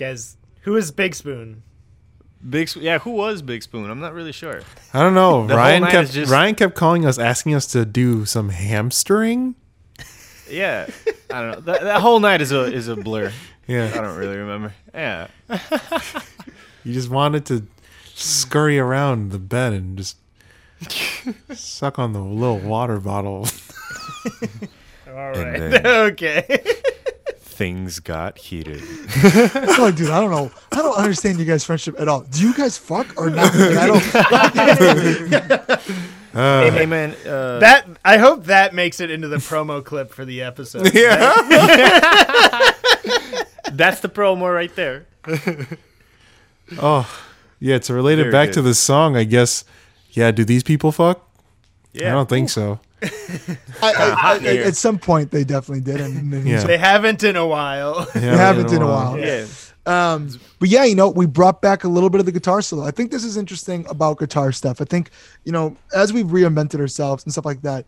Guys, 0.00 0.36
who 0.62 0.76
is 0.76 0.90
Big 0.90 1.14
Spoon? 1.14 1.62
Big, 2.48 2.68
Sp- 2.72 2.80
yeah. 2.80 2.98
Who 3.00 3.10
was 3.10 3.42
Big 3.42 3.62
Spoon? 3.62 3.90
I'm 3.90 4.00
not 4.00 4.14
really 4.14 4.32
sure. 4.32 4.62
I 4.94 5.02
don't 5.02 5.12
know. 5.14 5.46
The 5.46 5.48
whole 5.54 5.56
Ryan 5.62 5.82
night 5.82 5.90
kept 5.92 6.08
is 6.08 6.14
just- 6.14 6.32
Ryan 6.32 6.54
kept 6.54 6.74
calling 6.74 7.04
us, 7.04 7.18
asking 7.18 7.54
us 7.54 7.66
to 7.68 7.84
do 7.84 8.24
some 8.24 8.48
hamstering. 8.48 9.56
Yeah, 10.50 10.88
I 11.30 11.42
don't 11.42 11.50
know. 11.52 11.60
That, 11.60 11.82
that 11.82 12.00
whole 12.00 12.18
night 12.18 12.40
is 12.40 12.50
a 12.50 12.62
is 12.64 12.88
a 12.88 12.96
blur. 12.96 13.30
Yeah, 13.68 13.92
I 13.94 14.00
don't 14.00 14.16
really 14.16 14.36
remember. 14.36 14.74
Yeah, 14.92 15.28
you 16.82 16.92
just 16.92 17.08
wanted 17.08 17.46
to 17.46 17.66
scurry 18.14 18.76
around 18.78 19.30
the 19.30 19.38
bed 19.38 19.72
and 19.74 19.96
just 19.96 20.16
suck 21.54 22.00
on 22.00 22.12
the 22.14 22.20
little 22.20 22.58
water 22.58 22.98
bottle. 22.98 23.46
All 25.06 25.30
right. 25.30 25.58
Then- 25.58 25.86
okay. 26.12 26.64
Things 27.60 28.00
got 28.00 28.38
heated. 28.38 28.82
Oh, 29.82 29.92
dude, 29.94 30.08
I 30.08 30.20
don't 30.20 30.30
know. 30.30 30.50
I 30.72 30.76
don't 30.76 30.96
understand 30.96 31.38
you 31.38 31.44
guys' 31.44 31.62
friendship 31.62 32.00
at 32.00 32.08
all. 32.08 32.22
Do 32.22 32.40
you 32.42 32.54
guys 32.54 32.78
fuck 32.78 33.06
or 33.18 33.28
not? 33.28 33.54
Like, 33.54 33.76
I 33.76 33.86
don't. 33.86 35.80
Uh, 36.32 36.70
hey 36.70 36.86
man, 36.86 37.10
uh, 37.26 37.58
that 37.58 37.88
I 38.04 38.16
hope 38.16 38.44
that 38.44 38.72
makes 38.72 39.00
it 39.00 39.10
into 39.10 39.26
the 39.26 39.38
promo 39.38 39.84
clip 39.84 40.12
for 40.12 40.24
the 40.24 40.42
episode. 40.42 40.82
yeah. 40.94 41.34
that's 43.72 43.98
the 43.98 44.08
promo 44.08 44.54
right 44.54 44.72
there. 44.76 45.06
Oh, 46.78 47.22
yeah. 47.58 47.80
To 47.80 47.94
relate 47.94 48.20
it 48.20 48.30
Very 48.30 48.32
back 48.32 48.52
to 48.52 48.62
the 48.62 48.74
song, 48.74 49.16
I 49.16 49.24
guess. 49.24 49.64
Yeah. 50.12 50.30
Do 50.30 50.44
these 50.44 50.62
people 50.62 50.92
fuck? 50.92 51.28
Yeah, 51.92 52.10
I 52.10 52.12
don't 52.12 52.28
think 52.28 52.48
so. 52.48 52.78
I, 53.02 53.56
I, 53.82 53.92
I, 53.92 54.10
hot 54.10 54.44
at 54.44 54.76
some 54.76 54.98
point, 54.98 55.30
they 55.30 55.44
definitely 55.44 55.80
did, 55.82 56.00
and, 56.00 56.32
and 56.32 56.46
Yeah. 56.46 56.64
They 56.64 56.78
haven't 56.78 57.22
in 57.22 57.36
a 57.36 57.46
while. 57.46 58.06
Yeah, 58.14 58.20
They 58.20 58.36
haven't 58.36 58.72
in 58.72 58.82
a 58.82 58.86
while. 58.86 59.18
Yeah, 59.18 59.46
Um, 59.86 60.28
but 60.58 60.68
yeah, 60.68 60.84
you 60.84 60.94
know, 60.94 61.08
we 61.08 61.26
brought 61.26 61.62
back 61.62 61.84
a 61.84 61.88
little 61.88 62.10
bit 62.10 62.20
of 62.20 62.26
the 62.26 62.32
guitar 62.32 62.60
solo. 62.62 62.84
I 62.84 62.90
think 62.90 63.10
this 63.10 63.24
is 63.24 63.36
interesting 63.36 63.86
about 63.88 64.18
guitar 64.18 64.52
stuff. 64.52 64.80
I 64.80 64.84
think, 64.84 65.10
you 65.44 65.52
know, 65.52 65.76
as 65.94 66.12
we've 66.12 66.26
reinvented 66.26 66.80
ourselves 66.80 67.24
and 67.24 67.32
stuff 67.32 67.46
like 67.46 67.62
that, 67.62 67.86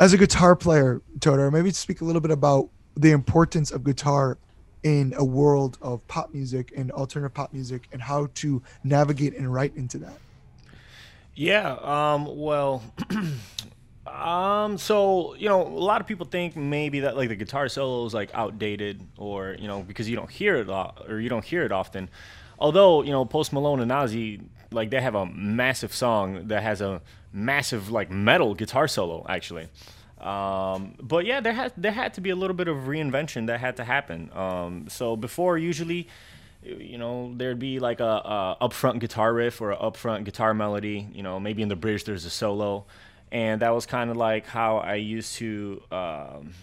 as 0.00 0.12
a 0.12 0.18
guitar 0.18 0.56
player, 0.56 1.00
Toter, 1.20 1.50
maybe 1.50 1.70
speak 1.70 2.00
a 2.00 2.04
little 2.04 2.20
bit 2.20 2.30
about 2.30 2.68
the 2.96 3.10
importance 3.12 3.70
of 3.70 3.84
guitar 3.84 4.38
in 4.82 5.12
a 5.16 5.24
world 5.24 5.78
of 5.82 6.06
pop 6.08 6.32
music 6.32 6.72
and 6.76 6.90
alternative 6.92 7.34
pop 7.34 7.52
music 7.52 7.88
and 7.92 8.00
how 8.00 8.28
to 8.34 8.62
navigate 8.84 9.36
and 9.36 9.52
write 9.52 9.74
into 9.76 9.98
that? 9.98 10.18
Yeah. 11.34 11.76
Um. 11.82 12.36
Well. 12.36 12.82
um. 14.14 14.78
So 14.78 15.34
you 15.36 15.48
know, 15.48 15.62
a 15.62 15.68
lot 15.68 16.00
of 16.00 16.06
people 16.06 16.26
think 16.26 16.56
maybe 16.56 17.00
that 17.00 17.16
like 17.16 17.28
the 17.28 17.36
guitar 17.36 17.68
solo 17.68 18.06
is 18.06 18.14
like 18.14 18.30
outdated, 18.34 19.02
or 19.16 19.56
you 19.58 19.68
know, 19.68 19.82
because 19.82 20.08
you 20.08 20.16
don't 20.16 20.30
hear 20.30 20.56
it 20.56 20.68
o- 20.68 20.92
or 21.08 21.20
you 21.20 21.28
don't 21.28 21.44
hear 21.44 21.62
it 21.62 21.72
often. 21.72 22.08
Although 22.58 23.02
you 23.02 23.10
know, 23.12 23.24
Post 23.24 23.52
Malone 23.52 23.80
and 23.80 23.90
Ozzy, 23.90 24.42
like 24.70 24.90
they 24.90 25.00
have 25.00 25.14
a 25.14 25.26
massive 25.26 25.94
song 25.94 26.48
that 26.48 26.62
has 26.62 26.80
a 26.80 27.00
massive 27.32 27.90
like 27.90 28.10
metal 28.10 28.54
guitar 28.54 28.88
solo 28.88 29.24
actually. 29.28 29.68
Um, 30.20 30.94
but 31.00 31.24
yeah, 31.26 31.40
there 31.40 31.52
had 31.52 31.72
there 31.76 31.92
had 31.92 32.14
to 32.14 32.20
be 32.20 32.30
a 32.30 32.36
little 32.36 32.56
bit 32.56 32.68
of 32.68 32.76
reinvention 32.76 33.46
that 33.46 33.60
had 33.60 33.76
to 33.76 33.84
happen. 33.84 34.30
Um, 34.34 34.86
so 34.88 35.16
before, 35.16 35.56
usually, 35.58 36.08
you 36.62 36.98
know, 36.98 37.32
there'd 37.36 37.60
be 37.60 37.78
like 37.78 38.00
a, 38.00 38.56
a 38.60 38.68
upfront 38.68 38.98
guitar 38.98 39.32
riff 39.32 39.60
or 39.60 39.70
an 39.70 39.78
upfront 39.78 40.24
guitar 40.24 40.54
melody. 40.54 41.06
You 41.12 41.22
know, 41.22 41.38
maybe 41.38 41.62
in 41.62 41.68
the 41.68 41.76
bridge 41.76 42.04
there's 42.04 42.24
a 42.24 42.30
solo, 42.30 42.86
and 43.32 43.62
that 43.62 43.70
was 43.70 43.86
kind 43.86 44.10
of 44.10 44.16
like 44.16 44.46
how 44.46 44.78
I 44.78 44.94
used 44.94 45.36
to 45.36 45.82
um, 45.90 46.54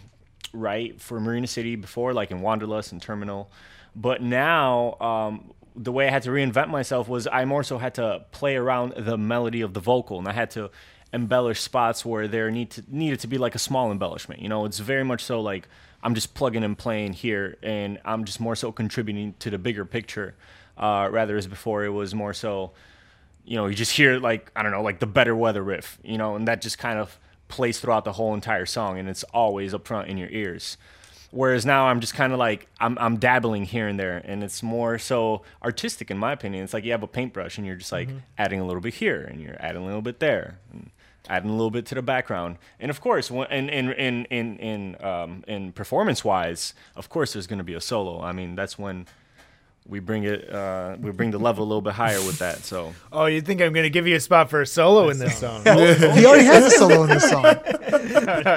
write 0.54 1.02
for 1.02 1.20
Marina 1.20 1.48
City 1.48 1.76
before, 1.76 2.14
like 2.14 2.32
in 2.32 2.42
Wanderlust 2.42 2.92
and 2.92 3.02
Terminal. 3.02 3.50
But 3.96 4.22
now, 4.22 4.98
um, 5.00 5.52
the 5.76 5.92
way 5.92 6.08
I 6.08 6.12
had 6.12 6.24
to 6.24 6.30
reinvent 6.30 6.70
myself 6.70 7.08
was 7.08 7.28
I 7.28 7.46
more 7.46 7.64
so 7.64 7.78
had 7.78 7.96
to 7.96 8.26
play 8.32 8.56
around 8.56 8.94
the 8.98 9.18
melody 9.18 9.62
of 9.62 9.74
the 9.74 9.80
vocal, 9.80 10.20
and 10.20 10.28
I 10.28 10.34
had 10.34 10.52
to 10.52 10.72
embellish 11.14 11.62
spots 11.62 12.06
where 12.06 12.28
there 12.28 12.52
need 12.52 12.72
to, 12.72 12.84
needed 12.90 13.20
to 13.22 13.28
be 13.28 13.38
like 13.38 13.56
a 13.56 13.60
small 13.60 13.92
embellishment. 13.92 14.42
You 14.42 14.50
know, 14.50 14.66
it's 14.66 14.80
very 14.80 15.04
much 15.04 15.24
so 15.24 15.42
like 15.42 15.68
I'm 16.04 16.14
just 16.14 16.34
plugging 16.34 16.64
and 16.64 16.78
playing 16.78 17.14
here, 17.14 17.58
and 17.64 18.00
I'm 18.06 18.26
just 18.26 18.40
more 18.40 18.56
so 18.56 18.72
contributing 18.72 19.34
to 19.40 19.50
the 19.50 19.58
bigger 19.58 19.86
picture. 19.86 20.36
Uh, 20.78 21.08
rather 21.12 21.38
as 21.38 21.48
before, 21.48 21.86
it 21.86 21.90
was 21.90 22.14
more 22.14 22.34
so, 22.34 22.72
you 23.46 23.56
know, 23.56 23.68
you 23.68 23.76
just 23.76 23.92
hear 23.92 24.20
like 24.20 24.52
I 24.56 24.64
don't 24.64 24.72
know, 24.72 24.82
like 24.82 25.00
the 25.00 25.08
better 25.08 25.36
weather 25.36 25.64
riff, 25.64 26.00
you 26.04 26.18
know, 26.18 26.36
and 26.36 26.48
that 26.48 26.62
just 26.62 26.78
kind 26.78 27.00
of 27.00 27.18
plays 27.48 27.80
throughout 27.80 28.06
the 28.06 28.14
whole 28.14 28.34
entire 28.34 28.66
song, 28.66 28.98
and 28.98 29.08
it's 29.08 29.24
always 29.26 29.74
up 29.74 29.88
front 29.88 30.10
in 30.10 30.18
your 30.18 30.30
ears. 30.30 30.78
Whereas 31.32 31.66
now 31.66 31.88
I'm 31.88 32.00
just 32.00 32.14
kind 32.14 32.34
of 32.34 32.40
like 32.40 32.68
I'm 32.80 32.98
I'm 32.98 33.18
dabbling 33.18 33.66
here 33.66 33.88
and 33.88 34.00
there, 34.00 34.22
and 34.24 34.44
it's 34.44 34.64
more 34.64 34.98
so 34.98 35.44
artistic 35.64 36.10
in 36.10 36.18
my 36.18 36.32
opinion. 36.32 36.64
It's 36.64 36.74
like 36.74 36.84
you 36.84 36.92
have 36.92 37.04
a 37.04 37.08
paintbrush, 37.08 37.58
and 37.58 37.68
you're 37.68 37.76
just 37.76 37.92
like 37.92 38.10
adding 38.38 38.60
a 38.60 38.66
little 38.66 38.82
bit 38.82 38.96
here, 38.96 39.22
and 39.22 39.42
you're 39.42 39.58
adding 39.60 39.84
a 39.84 39.86
little 39.86 40.02
bit 40.02 40.20
there, 40.20 40.60
and 40.72 40.92
adding 41.28 41.50
a 41.50 41.54
little 41.54 41.72
bit 41.72 41.86
to 41.88 41.96
the 41.96 42.02
background. 42.02 42.58
And 42.80 42.90
of 42.90 43.02
course, 43.02 43.30
in 43.30 43.70
in 43.70 43.92
in 43.92 44.26
in 44.26 44.58
in 44.58 45.04
um, 45.04 45.44
in 45.48 45.74
performance 45.74 46.24
wise, 46.24 46.74
of 46.96 47.10
course, 47.10 47.34
there's 47.34 47.48
going 47.48 47.60
to 47.60 47.66
be 47.66 47.74
a 47.74 47.82
solo. 47.82 48.22
I 48.22 48.32
mean, 48.32 48.56
that's 48.56 48.80
when 48.80 49.06
we 49.88 50.00
bring 50.00 50.24
it 50.24 50.50
uh, 50.52 50.98
we 51.00 51.12
bring 51.12 51.30
the 51.32 51.38
level 51.38 51.64
a 51.64 51.68
little 51.68 51.82
bit 51.82 51.94
higher 51.94 52.18
with 52.26 52.40
that. 52.40 52.64
So 52.64 52.94
Oh, 53.12 53.26
you 53.28 53.42
think 53.42 53.62
I'm 53.62 53.72
going 53.74 53.84
to 53.84 53.90
give 53.92 54.08
you 54.08 54.16
a 54.16 54.20
spot 54.20 54.50
for 54.50 54.62
a 54.62 54.66
solo 54.66 55.10
in 55.10 55.20
this 55.20 55.38
song? 55.38 55.62
he 55.64 56.26
already 56.26 56.46
has 56.46 56.66
a 56.66 56.72
solo 56.72 57.04
in 57.04 57.10
this 57.10 57.30
song. 57.30 57.44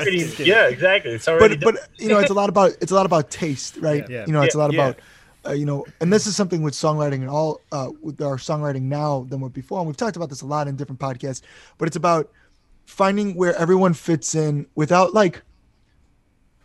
Pretty- 0.03 0.45
yeah, 0.45 0.69
exactly. 0.69 1.13
It's 1.13 1.29
already 1.29 1.57
but 1.57 1.75
but 1.75 1.89
you 1.99 2.09
know 2.09 2.19
it's 2.19 2.31
a 2.31 2.35
lot 2.35 2.49
about 2.49 2.73
it's 2.81 2.93
a 2.93 2.95
lot 2.95 3.07
about 3.07 3.31
taste 3.31 3.77
right 3.79 4.09
Yeah. 4.09 4.25
you 4.27 4.33
know 4.33 4.43
it's 4.43 4.55
a 4.55 4.59
lot 4.59 4.73
Yeah, 4.73 4.79
yeah. 4.79 4.89
about 4.89 5.01
uh, 5.47 5.53
you 5.53 5.67
know 5.67 5.85
and 6.01 6.13
this 6.13 6.27
is 6.27 6.35
something 6.35 6.63
with 6.63 6.75
songwriting 6.75 7.21
and 7.21 7.29
all 7.29 7.61
uh, 7.73 7.91
with 8.03 8.21
our 8.23 8.37
songwriting 8.39 8.83
now 8.83 9.27
than 9.29 9.41
what 9.41 9.53
before 9.53 9.79
and 9.79 9.87
we've 9.87 9.97
talked 9.97 10.17
about 10.17 10.31
this 10.31 10.41
a 10.43 10.47
lot 10.47 10.67
in 10.67 10.77
different 10.77 10.99
podcasts 11.01 11.43
but 11.79 11.87
it's 11.87 11.97
about 11.97 12.31
finding 12.87 13.35
where 13.35 13.55
everyone 13.57 13.93
fits 13.95 14.35
in 14.35 14.67
without 14.75 15.13
like 15.15 15.43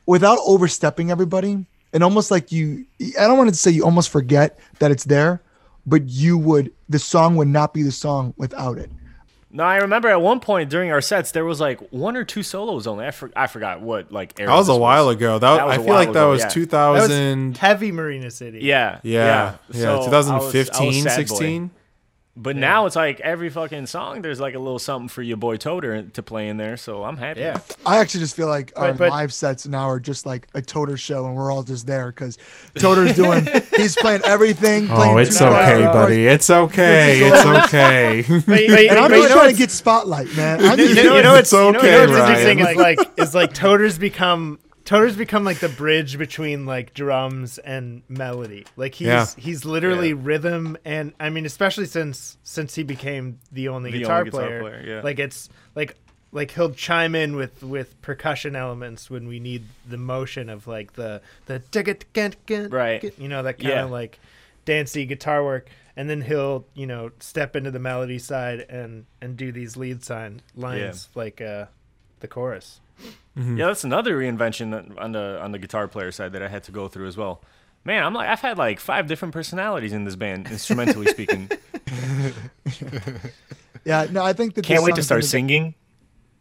without 0.05 0.39
overstepping 0.45 1.11
everybody 1.11 1.65
and 1.93 2.03
almost 2.03 2.31
like 2.31 2.51
you 2.51 2.85
i 3.19 3.27
don't 3.27 3.37
want 3.37 3.49
to 3.49 3.55
say 3.55 3.71
you 3.71 3.83
almost 3.85 4.09
forget 4.09 4.59
that 4.79 4.91
it's 4.91 5.05
there 5.05 5.41
but 5.85 6.07
you 6.09 6.37
would 6.37 6.71
the 6.89 6.99
song 6.99 7.35
would 7.35 7.47
not 7.47 7.73
be 7.73 7.83
the 7.83 7.91
song 7.91 8.33
without 8.37 8.77
it 8.77 8.89
no, 9.55 9.63
I 9.63 9.77
remember 9.77 10.07
at 10.07 10.19
one 10.19 10.39
point 10.39 10.71
during 10.71 10.91
our 10.91 10.99
sets 10.99 11.31
there 11.31 11.45
was 11.45 11.59
like 11.61 11.79
one 11.91 12.17
or 12.17 12.23
two 12.23 12.41
solos 12.41 12.87
only. 12.87 13.05
I, 13.05 13.11
for, 13.11 13.29
I 13.35 13.45
forgot 13.45 13.81
what 13.81 14.11
like 14.11 14.39
era 14.39 14.47
That 14.49 14.55
was 14.55 14.67
a 14.67 14.71
this 14.71 14.79
while 14.79 15.09
ago. 15.09 15.37
That, 15.37 15.57
That 15.57 15.65
was 15.67 15.71
I 15.71 15.75
a 15.75 15.77
feel 15.77 15.87
while 15.89 15.95
like 16.05 16.13
that 16.13 16.23
was 16.23 16.39
yeah. 16.39 16.47
That 16.47 16.89
was 16.89 17.07
2000. 17.09 17.57
heavy 17.59 17.91
Marina 17.91 18.31
City. 18.31 18.61
Yeah, 18.63 18.99
yeah, 19.03 19.57
yeah, 19.71 19.79
So 19.79 19.93
I 19.93 19.97
was- 19.97 20.27
I 20.27 20.39
2015, 20.39 21.03
sad 21.03 21.15
16. 21.15 21.71
But 22.35 22.55
now 22.55 22.87
it's 22.87 22.95
like 22.95 23.19
every 23.19 23.51
fucking 23.51 23.85
song, 23.85 24.23
there's 24.23 24.39
like 24.39 24.55
a 24.55 24.59
little 24.59 24.79
something 24.79 25.07
for 25.07 25.21
your 25.21 25.37
boy 25.37 25.55
Toter 25.57 26.01
to 26.01 26.23
play 26.23 26.49
in 26.49 26.57
there. 26.57 26.77
So 26.77 27.03
I'm 27.03 27.15
happy. 27.15 27.41
Yeah. 27.41 27.59
I 27.85 27.97
actually 27.97 28.21
just 28.21 28.35
feel 28.35 28.47
like 28.47 28.73
our 28.75 28.87
But- 28.89 28.97
but- 28.97 29.09
live 29.11 29.31
sets 29.31 29.67
now 29.67 29.87
are 29.87 29.99
just 29.99 30.25
like 30.25 30.47
a 30.55 30.61
Toter 30.61 30.97
show, 30.97 31.27
and 31.27 31.35
we're 31.35 31.51
all 31.51 31.61
just 31.61 31.85
there 31.85 32.07
because 32.07 32.39
Toter's 32.79 33.15
doing. 33.15 33.47
he's 33.77 33.95
playing 33.95 34.21
everything. 34.25 34.89
Oh, 34.89 34.95
playing 34.95 35.19
it's 35.19 35.37
guitar, 35.37 35.61
okay, 35.61 35.77
guitar, 35.77 35.93
buddy. 35.93 36.25
It's 36.25 36.49
okay. 36.49 37.19
It's 37.21 37.45
okay. 37.45 38.25
But, 38.27 38.45
but, 38.47 38.59
And 38.89 38.99
I'm 38.99 39.11
but 39.11 39.17
just 39.17 39.31
trying 39.33 39.51
to 39.51 39.57
get 39.57 39.69
spotlight, 39.69 40.35
man. 40.35 40.65
I'm 40.65 40.79
you 40.79 40.95
know, 40.95 41.17
you 41.17 41.21
know 41.23 41.35
It's 41.35 41.51
what's, 41.51 41.77
okay, 41.77 41.85
you 42.01 42.07
know 42.07 42.13
what's 42.17 42.29
interesting 42.29 42.59
Ryan. 42.61 42.71
is 42.71 42.77
like 42.77 43.09
is 43.19 43.35
like 43.35 43.53
Toter's 43.53 43.99
become 43.99 44.57
Toter's 44.85 45.15
become 45.15 45.43
like 45.45 45.59
the 45.59 45.69
bridge 45.69 46.17
between 46.17 46.65
like 46.65 46.93
drums 46.93 47.57
and 47.57 48.03
melody. 48.09 48.65
Like 48.75 48.95
he's 48.95 49.07
Yeah. 49.07 49.25
he's 49.37 49.63
literally 49.65 50.09
Yeah. 50.09 50.15
rhythm 50.19 50.77
and 50.83 51.13
I 51.19 51.29
mean 51.29 51.45
especially 51.45 51.85
since 51.85 52.37
since 52.43 52.75
he 52.75 52.83
became 52.83 53.39
the 53.51 53.69
only, 53.69 53.91
The 53.91 53.99
guitar, 53.99 54.19
only 54.19 54.31
guitar 54.31 54.47
player, 54.47 54.59
player, 54.61 54.83
yeah. 54.85 55.01
Like 55.01 55.19
it's 55.19 55.49
like 55.75 55.95
like 56.33 56.51
he'll 56.51 56.71
chime 56.71 57.15
in 57.15 57.35
with 57.35 57.63
with 57.63 58.01
percussion 58.01 58.55
elements 58.55 59.09
when 59.09 59.27
we 59.27 59.39
need 59.39 59.63
the 59.87 59.97
motion 59.97 60.49
of 60.49 60.67
like 60.67 60.93
the 60.93 61.21
the 61.45 61.61
Right. 62.71 63.13
you 63.17 63.27
know 63.29 63.43
that 63.43 63.59
kind 63.59 63.69
Yeah. 63.69 63.83
of 63.85 63.91
like 63.91 64.19
dancey 64.65 65.05
guitar 65.05 65.43
work 65.43 65.69
and 65.95 66.09
then 66.09 66.21
he'll 66.21 66.65
you 66.73 66.87
know 66.87 67.11
step 67.19 67.55
into 67.55 67.69
the 67.69 67.79
melody 67.79 68.17
side 68.17 68.61
and 68.69 69.05
and 69.21 69.35
do 69.37 69.51
these 69.51 69.75
lead 69.77 70.03
sign 70.03 70.41
lines 70.55 71.09
like 71.15 71.39
uh 71.41 71.65
the 72.23 72.27
chorus 72.27 72.79
Yeah, 73.35 73.67
that's 73.67 73.83
another 73.83 74.17
reinvention 74.17 74.97
on 74.99 75.11
the 75.11 75.39
on 75.43 75.51
the 75.51 75.59
guitar 75.59 75.87
player 75.87 76.11
side 76.11 76.31
that 76.33 76.41
I 76.41 76.47
had 76.47 76.63
to 76.63 76.71
go 76.71 76.87
through 76.87 77.07
as 77.07 77.17
well. 77.17 77.41
Man, 77.85 78.03
I'm 78.03 78.13
like 78.13 78.29
I've 78.29 78.39
had 78.39 78.57
like 78.57 78.79
five 78.79 79.07
different 79.07 79.33
personalities 79.33 79.93
in 79.93 80.05
this 80.05 80.15
band, 80.15 80.47
instrumentally 80.51 81.07
speaking. 81.07 81.49
yeah, 83.85 84.07
no, 84.09 84.23
I 84.23 84.33
think 84.33 84.55
that. 84.55 84.65
Can't 84.65 84.83
wait 84.83 84.95
to 84.95 85.03
start 85.03 85.21
gonna- 85.21 85.27
singing. 85.29 85.75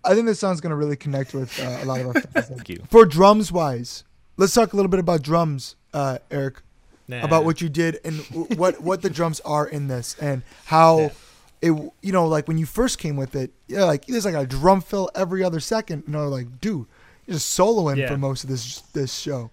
I 0.05 0.15
think 0.15 0.27
this 0.27 0.41
song's 0.41 0.61
gonna 0.61 0.77
really 0.77 0.97
connect 0.97 1.33
with 1.33 1.59
uh, 1.61 1.79
a 1.83 1.87
lot 1.87 2.01
of 2.01 2.07
our 2.09 2.15
fans. 2.15 2.49
Thank 2.49 2.69
you. 2.69 2.83
For 2.91 3.07
drums 3.07 3.53
wise, 3.53 4.03
let's 4.37 4.53
talk 4.55 4.73
a 4.73 4.77
little 4.77 4.91
bit 4.91 5.01
about 5.01 5.23
drums, 5.23 5.77
uh, 5.95 6.19
Eric. 6.31 6.63
Nah. 7.09 7.25
About 7.25 7.45
what 7.45 7.61
you 7.61 7.69
did 7.69 7.99
and 8.05 8.25
w- 8.29 8.47
what 8.57 8.81
what 8.81 9.03
the 9.03 9.11
drums 9.11 9.41
are 9.41 9.67
in 9.67 9.89
this 9.89 10.17
and 10.21 10.43
how 10.67 11.11
it 11.63 11.71
you 12.03 12.13
know 12.13 12.27
like 12.27 12.49
when 12.49 12.59
you 12.59 12.67
first 12.67 12.99
came 12.99 13.17
with 13.17 13.35
it 13.37 13.53
yeah 13.69 13.85
like 13.85 14.05
there's 14.07 14.25
like 14.25 14.35
a 14.35 14.45
drum 14.47 14.81
fill 14.81 15.09
every 15.15 15.43
other 15.45 15.61
second 15.61 16.03
you 16.07 16.13
know 16.13 16.29
like 16.29 16.61
dude 16.61 16.87
you're 17.27 17.35
just 17.35 17.57
soloing 17.59 17.97
Yeah. 17.97 18.09
for 18.09 18.19
most 18.19 18.43
of 18.45 18.51
this 18.51 18.81
this 18.93 19.15
show. 19.17 19.51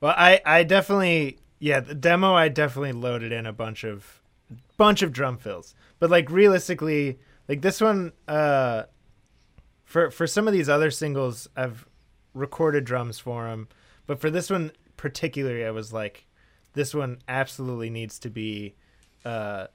Well 0.00 0.14
i 0.16 0.40
i 0.44 0.64
definitely 0.64 1.38
yeah 1.60 1.78
the 1.80 1.94
demo 1.94 2.34
i 2.34 2.48
definitely 2.48 2.92
loaded 2.92 3.30
in 3.32 3.46
a 3.46 3.52
bunch 3.52 3.84
of 3.84 4.20
bunch 4.76 5.02
of 5.02 5.12
drum 5.12 5.36
fills. 5.38 5.74
But 6.00 6.10
like 6.10 6.28
realistically 6.28 7.18
like 7.48 7.62
this 7.62 7.80
one 7.80 8.12
uh 8.26 8.84
for 9.84 10.10
for 10.10 10.26
some 10.26 10.48
of 10.48 10.52
these 10.54 10.68
other 10.68 10.90
singles 10.90 11.48
i've 11.56 11.86
recorded 12.34 12.84
drums 12.84 13.18
for 13.18 13.44
them 13.44 13.68
but 14.06 14.18
for 14.18 14.30
this 14.30 14.48
one 14.50 14.72
particularly 14.96 15.64
i 15.66 15.70
was 15.70 15.92
like 15.92 16.24
this 16.72 16.94
one 16.94 17.18
absolutely 17.28 17.90
needs 17.90 18.18
to 18.18 18.30
be 18.30 18.74
uh 19.24 19.66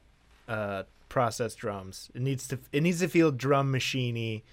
uh 0.50 0.84
processed 1.10 1.58
drums 1.58 2.10
it 2.14 2.22
needs 2.22 2.48
to 2.48 2.60
it 2.72 2.84
needs 2.84 3.00
to 3.00 3.08
feel 3.08 3.32
drum 3.32 3.72
machiney 3.72 4.44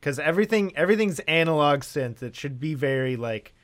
because 0.00 0.18
everything 0.18 0.76
everything's 0.76 1.18
analog 1.20 1.80
synth 1.80 2.22
it 2.22 2.34
should 2.34 2.58
be 2.58 2.74
very 2.74 3.16
like 3.16 3.54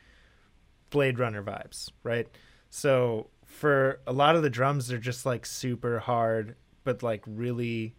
blade 0.91 1.19
runner 1.19 1.43
vibes 1.43 1.91
right 2.03 2.29
so 2.71 3.29
for 3.45 4.01
a 4.07 4.13
lot 4.13 4.37
of 4.37 4.43
the 4.43 4.51
drums 4.51 4.87
they're 4.89 4.99
just 4.99 5.27
like 5.27 5.45
super 5.45 5.99
hard 5.99 6.55
but 6.85 7.03
like 7.03 7.23
really 7.27 7.95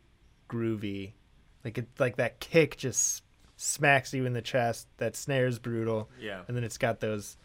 groovy 0.49 1.11
like 1.65 1.77
it 1.77 1.87
like 1.99 2.15
that 2.17 2.39
kick 2.39 2.77
just 2.77 3.23
smacks 3.57 4.13
you 4.13 4.25
in 4.25 4.33
the 4.33 4.41
chest 4.41 4.87
that 4.97 5.15
snare's 5.15 5.59
brutal 5.59 6.09
Yeah. 6.21 6.41
and 6.47 6.55
then 6.55 6.63
it's 6.63 6.77
got 6.77 6.99
those 6.99 7.35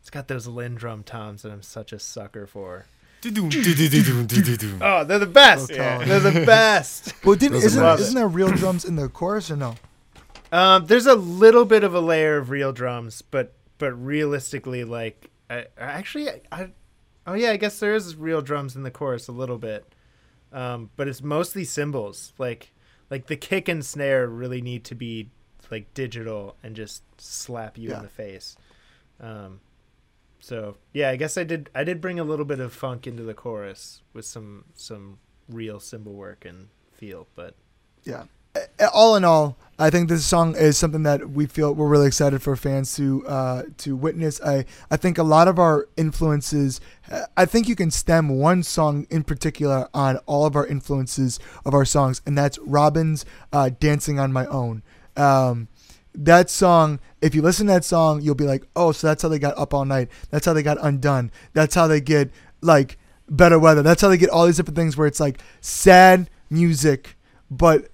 it's 0.00 0.08
got 0.10 0.28
those 0.28 0.48
LinnDrum 0.48 1.04
toms 1.04 1.42
that 1.42 1.52
I'm 1.52 1.60
such 1.60 1.92
a 1.92 1.98
sucker 1.98 2.46
for. 2.46 2.86
Yeah, 3.22 4.78
Oh, 4.80 5.04
they're 5.04 5.18
the 5.18 5.26
best. 5.26 5.68
So 5.68 5.74
talented. 5.74 6.08
They're 6.08 6.32
the 6.32 6.46
best. 6.46 7.14
well 7.24 7.36
didn't 7.36 7.54
Those 7.54 7.64
isn't, 7.66 7.82
love 7.82 7.98
it. 8.00 8.02
isn't 8.02 8.14
there 8.14 8.28
real 8.28 8.50
drums 8.56 8.84
in 8.84 8.96
the 8.96 9.08
chorus 9.08 9.50
or 9.50 9.56
no 9.56 9.74
Um, 10.52 10.86
there's 10.86 11.06
a 11.06 11.14
little 11.14 11.64
bit 11.64 11.84
of 11.84 11.94
a 11.94 12.00
layer 12.00 12.36
of 12.38 12.50
real 12.50 12.72
drums, 12.72 13.22
but 13.22 13.54
but 13.78 13.92
realistically, 13.92 14.84
like 14.84 15.30
I, 15.48 15.60
I 15.78 15.84
actually, 15.98 16.28
I, 16.52 16.70
oh 17.26 17.34
yeah, 17.34 17.50
I 17.52 17.56
guess 17.56 17.78
there 17.80 17.94
is 17.94 18.14
real 18.16 18.42
drums 18.42 18.76
in 18.76 18.82
the 18.82 18.90
chorus 18.90 19.26
a 19.28 19.32
little 19.32 19.58
bit, 19.58 19.84
um, 20.52 20.90
but 20.96 21.08
it's 21.08 21.22
mostly 21.22 21.64
cymbals. 21.64 22.32
Like 22.38 22.72
like 23.10 23.26
the 23.26 23.36
kick 23.36 23.68
and 23.68 23.84
snare 23.84 24.26
really 24.28 24.60
need 24.60 24.84
to 24.84 24.94
be 24.94 25.30
like 25.70 25.92
digital 25.94 26.56
and 26.62 26.74
just 26.76 27.02
slap 27.20 27.78
you 27.78 27.90
Yeah. 27.90 27.96
in 27.98 28.02
the 28.02 28.08
face. 28.08 28.56
Um, 29.20 29.60
so 30.40 30.76
yeah, 30.92 31.10
I 31.10 31.16
guess 31.16 31.36
I 31.38 31.44
did. 31.44 31.70
I 31.74 31.84
did 31.84 32.00
bring 32.00 32.18
a 32.18 32.24
little 32.24 32.46
bit 32.46 32.58
of 32.58 32.72
funk 32.72 33.06
into 33.06 33.22
the 33.22 33.34
chorus 33.34 34.02
with 34.12 34.24
some 34.24 34.64
some 34.74 35.18
real 35.48 35.78
cymbal 35.78 36.14
work 36.14 36.44
and 36.44 36.68
feel, 36.92 37.28
but 37.36 37.54
yeah. 38.02 38.24
All 38.92 39.14
in 39.14 39.24
all, 39.24 39.56
I 39.78 39.90
think 39.90 40.08
this 40.08 40.26
song 40.26 40.56
is 40.56 40.76
something 40.76 41.04
that 41.04 41.30
we 41.30 41.46
feel 41.46 41.72
we're 41.72 41.86
really 41.86 42.08
excited 42.08 42.42
for 42.42 42.56
fans 42.56 42.96
to 42.96 43.24
uh, 43.24 43.62
to 43.78 43.94
witness. 43.94 44.40
I 44.40 44.64
I 44.90 44.96
think 44.96 45.18
a 45.18 45.22
lot 45.22 45.46
of 45.46 45.60
our 45.60 45.88
influences. 45.96 46.80
I 47.36 47.46
think 47.46 47.68
you 47.68 47.76
can 47.76 47.92
stem 47.92 48.28
one 48.28 48.64
song 48.64 49.06
in 49.08 49.22
particular 49.22 49.88
on 49.94 50.16
all 50.26 50.46
of 50.46 50.56
our 50.56 50.66
influences 50.66 51.38
of 51.64 51.74
our 51.74 51.84
songs, 51.84 52.22
and 52.26 52.36
that's 52.36 52.58
Robyn's 52.58 53.24
uh, 53.52 53.70
"Dancing 53.78 54.18
on 54.18 54.32
My 54.32 54.46
Own." 54.46 54.82
Um, 55.16 55.68
that 56.14 56.50
song, 56.50 57.00
if 57.20 57.34
you 57.34 57.42
listen 57.42 57.66
to 57.66 57.74
that 57.74 57.84
song, 57.84 58.20
you'll 58.20 58.34
be 58.34 58.44
like, 58.44 58.64
oh, 58.76 58.92
so 58.92 59.06
that's 59.06 59.22
how 59.22 59.28
they 59.28 59.38
got 59.38 59.56
up 59.58 59.72
all 59.74 59.84
night. 59.84 60.08
That's 60.30 60.46
how 60.46 60.52
they 60.52 60.62
got 60.62 60.78
undone. 60.80 61.30
That's 61.52 61.74
how 61.74 61.86
they 61.86 62.00
get 62.00 62.30
like 62.60 62.98
better 63.28 63.58
weather. 63.58 63.82
That's 63.82 64.02
how 64.02 64.08
they 64.08 64.18
get 64.18 64.30
all 64.30 64.46
these 64.46 64.56
different 64.56 64.76
things 64.76 64.96
where 64.96 65.06
it's 65.06 65.20
like 65.20 65.40
sad 65.60 66.28
music, 66.50 67.16
but 67.50 67.88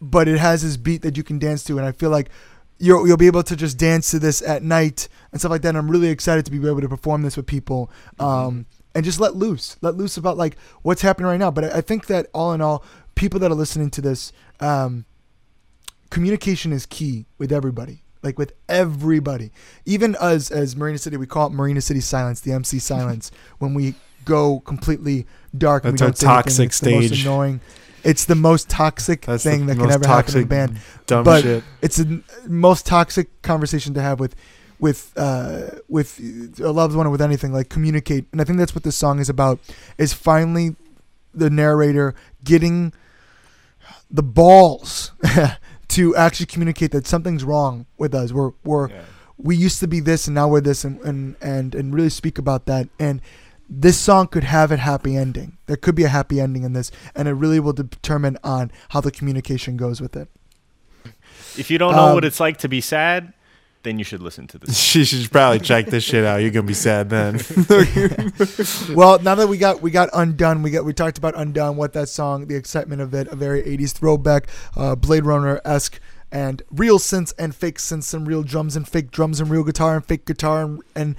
but 0.00 0.28
it 0.28 0.38
has 0.38 0.62
this 0.62 0.78
beat 0.78 1.02
that 1.02 1.16
you 1.16 1.22
can 1.22 1.38
dance 1.38 1.62
to, 1.64 1.76
and 1.76 1.86
I 1.86 1.92
feel 1.92 2.10
like 2.10 2.30
you'll 2.78 3.06
you'll 3.06 3.16
be 3.18 3.26
able 3.26 3.42
to 3.42 3.56
just 3.56 3.78
dance 3.78 4.10
to 4.12 4.18
this 4.18 4.42
at 4.42 4.62
night 4.62 5.08
and 5.32 5.40
stuff 5.40 5.50
like 5.50 5.62
that. 5.62 5.70
And 5.70 5.78
I'm 5.78 5.90
really 5.90 6.08
excited 6.08 6.44
to 6.46 6.50
be 6.50 6.56
able 6.66 6.80
to 6.80 6.88
perform 6.88 7.22
this 7.22 7.36
with 7.36 7.46
people. 7.46 7.90
Um, 8.18 8.66
and 8.94 9.04
just 9.04 9.20
let 9.20 9.36
loose, 9.36 9.76
let 9.82 9.94
loose 9.94 10.16
about 10.16 10.36
like 10.36 10.56
what's 10.82 11.02
happening 11.02 11.28
right 11.28 11.38
now. 11.38 11.50
But 11.50 11.64
I, 11.64 11.78
I 11.78 11.80
think 11.80 12.06
that 12.06 12.26
all 12.34 12.52
in 12.52 12.60
all, 12.60 12.84
people 13.14 13.38
that 13.40 13.50
are 13.50 13.54
listening 13.54 13.90
to 13.90 14.00
this, 14.00 14.32
um, 14.58 15.04
communication 16.10 16.72
is 16.72 16.86
key 16.86 17.26
with 17.38 17.52
everybody 17.52 18.02
like 18.22 18.38
with 18.38 18.52
everybody. 18.68 19.50
Even 19.86 20.14
us 20.16 20.50
as 20.50 20.76
marina 20.76 20.98
city 20.98 21.16
we 21.16 21.26
call 21.26 21.46
it 21.46 21.52
marina 21.52 21.80
city 21.80 22.00
silence 22.00 22.40
the 22.40 22.52
mc 22.52 22.78
silence 22.78 23.30
when 23.58 23.74
we 23.74 23.94
go 24.24 24.60
completely 24.60 25.26
dark 25.56 25.84
and 25.84 25.98
we 25.98 26.04
our 26.04 26.08
don't 26.08 26.18
say 26.18 26.26
anything, 26.26 26.42
toxic 26.42 26.66
it's 26.66 26.80
the 26.80 26.90
most 26.90 27.06
stage. 27.06 27.22
annoying. 27.22 27.60
It's 28.02 28.24
the 28.24 28.34
most 28.34 28.70
toxic 28.70 29.26
That's 29.26 29.44
thing 29.44 29.66
that 29.66 29.76
can 29.76 29.90
ever 29.90 30.06
happen 30.06 30.38
in 30.38 30.42
a 30.44 30.46
band. 30.46 30.80
Dumb 31.06 31.22
but 31.22 31.42
shit. 31.42 31.64
it's 31.82 31.98
the 31.98 32.22
most 32.46 32.86
toxic 32.86 33.42
conversation 33.42 33.92
to 33.94 34.00
have 34.00 34.20
with 34.20 34.34
with 34.78 35.12
uh, 35.16 35.66
with 35.88 36.18
a 36.60 36.70
loved 36.70 36.96
one 36.96 37.06
or 37.06 37.10
with 37.10 37.20
anything 37.20 37.52
like 37.52 37.68
communicate. 37.68 38.26
And 38.32 38.40
i 38.40 38.44
think 38.44 38.58
that's 38.58 38.74
what 38.74 38.84
this 38.84 38.96
song 38.96 39.18
is 39.18 39.28
about 39.28 39.60
is 39.98 40.12
finally 40.12 40.76
the 41.34 41.50
narrator 41.50 42.14
getting 42.42 42.92
the 44.10 44.22
balls 44.22 45.12
to 45.90 46.14
actually 46.16 46.46
communicate 46.46 46.90
that 46.92 47.06
something's 47.06 47.44
wrong 47.44 47.86
with 47.98 48.14
us. 48.14 48.32
We're 48.32 48.52
we're 48.64 48.88
Yeah. 48.90 49.02
we 49.36 49.56
used 49.56 49.80
to 49.80 49.86
be 49.88 50.00
this 50.00 50.26
and 50.26 50.34
now 50.34 50.48
we're 50.48 50.60
this 50.60 50.84
and 50.84 51.00
and 51.02 51.36
and, 51.40 51.74
and 51.74 51.94
really 51.94 52.10
speak 52.10 52.38
about 52.38 52.66
that. 52.66 52.88
And 52.98 53.20
this 53.68 53.96
song 53.96 54.26
could 54.26 54.44
have 54.44 54.72
a 54.72 54.76
happy 54.76 55.16
ending. 55.16 55.56
There 55.66 55.76
could 55.76 55.94
be 55.94 56.04
a 56.04 56.08
happy 56.08 56.40
ending 56.40 56.64
in 56.64 56.72
this 56.72 56.90
and 57.14 57.28
it 57.28 57.32
really 57.32 57.60
will 57.60 57.72
determine 57.72 58.36
on 58.42 58.70
how 58.90 59.00
the 59.00 59.10
communication 59.12 59.76
goes 59.76 60.00
with 60.00 60.16
it. 60.16 60.28
If 61.56 61.70
you 61.70 61.78
don't 61.78 61.94
know 61.94 62.14
what 62.14 62.24
Um, 62.24 62.28
it's 62.28 62.40
like 62.40 62.58
to 62.58 62.68
be 62.68 62.80
sad, 62.80 63.32
then 63.82 63.98
you 63.98 64.04
should 64.04 64.22
listen 64.22 64.46
to 64.48 64.58
this. 64.58 64.78
She 64.90 65.04
should 65.04 65.30
probably 65.30 65.60
check 65.60 65.86
this 65.86 66.04
shit 66.04 66.24
out. 66.24 66.38
You're 66.38 66.50
gonna 66.50 66.66
be 66.66 66.74
sad 66.74 67.08
then. 67.08 67.34
well, 68.94 69.18
now 69.20 69.34
that 69.34 69.46
we 69.48 69.58
got 69.58 69.80
we 69.80 69.90
got 69.90 70.08
undone, 70.12 70.62
we 70.62 70.70
got 70.70 70.84
we 70.84 70.92
talked 70.92 71.18
about 71.18 71.34
undone, 71.36 71.76
what 71.76 71.92
that 71.94 72.08
song, 72.08 72.46
the 72.46 72.56
excitement 72.56 73.00
of 73.00 73.14
it, 73.14 73.28
a 73.28 73.36
very 73.36 73.62
'80s 73.62 73.92
throwback, 73.92 74.48
uh, 74.76 74.94
Blade 74.94 75.24
Runner 75.24 75.60
esque, 75.64 76.00
and 76.32 76.62
real 76.70 76.98
synths 76.98 77.32
and 77.38 77.54
fake 77.54 77.78
synths 77.78 78.12
and 78.14 78.26
real 78.26 78.42
drums 78.42 78.76
and 78.76 78.86
fake 78.86 79.10
drums 79.10 79.40
and 79.40 79.50
real 79.50 79.64
guitar 79.64 79.96
and 79.96 80.04
fake 80.04 80.26
guitar 80.26 80.62
and, 80.62 80.82
and 80.94 81.16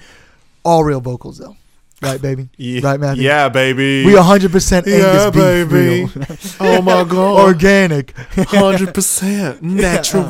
all 0.63 0.84
real 0.84 1.02
vocals 1.02 1.38
though, 1.38 1.58
right, 2.01 2.21
baby? 2.21 2.49
yeah, 2.57 2.81
Right, 2.83 2.99
Matthew? 2.99 3.23
yeah, 3.23 3.49
baby. 3.49 4.05
We 4.05 4.15
100 4.15 4.51
percent 4.51 4.87
Angus 4.87 5.01
yeah, 5.03 5.29
beef 5.29 5.69
baby. 5.69 6.05
real. 6.05 6.09
oh 6.59 6.81
my 6.81 7.03
god, 7.03 7.39
organic, 7.45 8.11
hundred 8.17 8.93
percent 8.93 9.61
natural. 9.61 10.23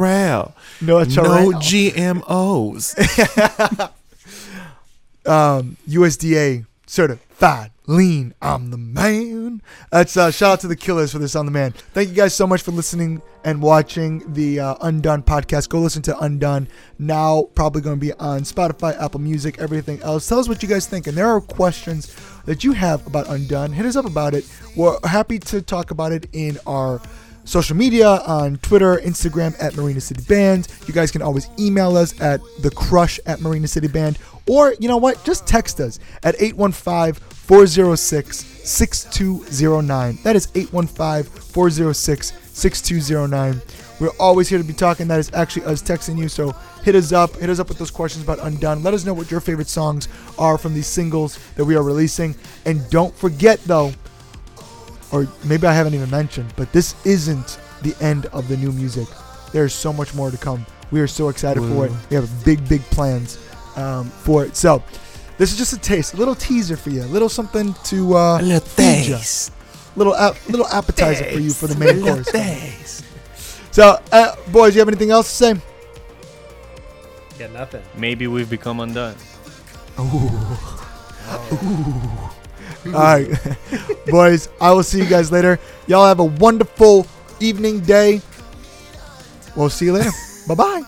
no, 0.82 1.00
no. 1.52 1.52
GMOs. 1.60 2.96
um, 5.26 5.78
USDA 5.88 6.66
certified 6.88 7.71
lean. 7.88 8.34
I'm 8.42 8.72
the 8.72 8.78
man. 8.78 9.62
That's 9.92 10.16
uh, 10.16 10.32
shout 10.32 10.54
out 10.54 10.60
to 10.62 10.68
the 10.68 10.76
Killers 10.76 11.12
for 11.12 11.20
this 11.20 11.36
on 11.36 11.46
the 11.46 11.52
man. 11.52 11.72
Thank 11.94 12.10
you 12.10 12.16
guys 12.16 12.34
so 12.34 12.46
much 12.48 12.62
for 12.62 12.72
listening 12.72 13.22
and 13.44 13.62
watching 13.62 14.34
the 14.34 14.60
uh, 14.60 14.76
Undone 14.82 15.24
podcast. 15.24 15.70
Go 15.70 15.80
listen 15.80 16.02
to 16.04 16.20
Undone 16.20 16.68
now. 17.00 17.44
Probably 17.56 17.82
going 17.82 17.98
to 17.98 18.00
be 18.00 18.14
on 18.14 18.42
Spotify, 18.42 19.00
Apple 19.02 19.20
Music, 19.20 19.60
everything 19.60 20.02
else. 20.02 20.28
Tell 20.28 20.40
us 20.40 20.48
what 20.48 20.62
you 20.62 20.70
guys 20.70 20.88
think. 20.88 21.08
And 21.08 21.18
there 21.18 21.28
are 21.28 21.42
questions 21.42 22.16
that 22.46 22.64
you 22.64 22.74
have 22.74 23.06
about 23.08 23.28
Undone. 23.28 23.72
Hit 23.74 23.86
us 23.86 23.96
up 23.96 24.06
about 24.06 24.34
it. 24.34 24.50
We're 24.76 24.98
happy 25.04 25.40
to 25.40 25.62
talk 25.62 25.92
about 25.92 26.12
it 26.12 26.28
in 26.34 26.58
our 26.66 27.02
social 27.44 27.76
media 27.76 28.08
on 28.08 28.58
Twitter, 28.58 28.98
Instagram 28.98 29.56
at 29.62 29.76
Marina 29.76 30.00
City 30.00 30.24
Band. 30.24 30.68
You 30.88 30.94
guys 30.94 31.12
can 31.12 31.22
always 31.22 31.50
email 31.60 31.98
us 31.98 32.20
at 32.22 32.40
the 32.62 32.70
crush 32.70 33.20
at 33.26 33.42
Marina 33.42 33.68
City 33.68 33.88
Band. 33.88 34.20
Or, 34.48 34.74
you 34.80 34.88
know 34.88 34.98
what? 34.98 35.24
Just 35.24 35.48
text 35.48 35.80
us 35.80 36.00
at 36.24 36.36
815 36.42 37.22
406 37.52 38.46
6209. 38.64 40.20
That 40.24 40.38
is 40.38 40.48
815 40.56 41.24
406 41.52 42.32
6209. 42.46 43.62
We're 44.00 44.16
always 44.18 44.48
here 44.48 44.58
to 44.58 44.64
be 44.64 44.72
talking. 44.72 45.10
That 45.10 45.20
is 45.20 45.30
actually 45.34 45.66
us 45.66 45.82
texting 45.82 46.18
you. 46.18 46.30
So 46.30 46.52
hit 46.86 46.96
us 46.96 47.12
up. 47.12 47.36
Hit 47.36 47.50
us 47.50 47.60
up 47.60 47.68
with 47.68 47.78
those 47.78 47.92
questions 47.92 48.24
about 48.24 48.40
Undone. 48.40 48.84
Let 48.84 48.94
us 48.94 49.04
know 49.04 49.14
what 49.14 49.30
your 49.30 49.42
favorite 49.42 49.68
songs 49.68 50.08
are 50.40 50.58
from 50.58 50.74
these 50.74 50.88
singles 50.88 51.40
that 51.56 51.66
we 51.66 51.76
are 51.76 51.84
releasing. 51.84 52.36
And 52.66 52.90
don't 52.90 53.14
forget, 53.14 53.62
though, 53.66 53.92
or 55.12 55.28
maybe 55.44 55.68
I 55.68 55.74
haven't 55.74 55.94
even 55.94 56.10
mentioned, 56.10 56.54
but 56.56 56.72
this 56.72 56.96
isn't 57.06 57.60
the 57.82 57.94
end 58.00 58.28
of 58.28 58.48
the 58.48 58.56
new 58.56 58.72
music. 58.72 59.10
There's 59.52 59.74
so 59.74 59.92
much 59.92 60.16
more 60.16 60.32
to 60.32 60.38
come. 60.38 60.66
We 60.92 61.02
are 61.02 61.08
so 61.08 61.28
excited 61.28 61.64
for 61.64 61.88
it. 61.88 61.92
We 62.10 62.16
have 62.16 62.46
big, 62.46 62.66
big 62.70 62.80
plans 62.84 63.40
um, 63.76 64.06
for 64.06 64.46
it. 64.46 64.56
So, 64.56 64.82
this 65.42 65.52
is 65.52 65.58
just 65.58 65.74
a 65.74 65.80
taste, 65.80 66.14
a 66.14 66.18
little 66.18 66.36
teaser 66.36 66.78
for 66.78 66.92
you, 66.92 67.02
a 67.02 67.10
little 67.10 67.28
something 67.28 67.74
to 67.86 68.16
uh, 68.16 68.38
A 68.40 68.44
little 68.44 68.60
feed 68.62 69.08
ya. 69.10 69.18
taste. 69.18 69.52
little 69.96 70.16
ap- 70.16 70.38
little 70.48 70.68
appetizer 70.68 71.24
for 71.34 71.40
you 71.40 71.50
for 71.50 71.66
the 71.66 71.76
main 71.82 72.00
course. 72.04 72.32
taste. 72.32 73.04
So, 73.72 73.98
uh, 74.12 74.36
boys, 74.52 74.76
you 74.76 74.82
have 74.82 74.88
anything 74.88 75.10
else 75.10 75.28
to 75.30 75.36
say? 75.56 75.62
got 77.40 77.52
nothing. 77.54 77.82
Maybe 77.98 78.28
we've 78.28 78.50
become 78.50 78.82
undone. 78.82 79.16
oh 79.98 81.10
All 82.86 82.92
right, 82.92 83.28
boys, 84.08 84.48
I 84.62 84.72
will 84.74 84.84
see 84.84 85.00
you 85.00 85.08
guys 85.10 85.32
later. 85.32 85.58
Y'all 85.88 86.06
have 86.06 86.20
a 86.20 86.24
wonderful 86.26 87.08
evening, 87.40 87.80
day. 87.80 88.22
We'll 89.56 89.70
see 89.74 89.86
you 89.86 89.94
later. 89.94 90.12
bye 90.48 90.54
bye. 90.54 90.84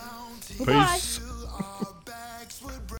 Peace. 0.64 1.13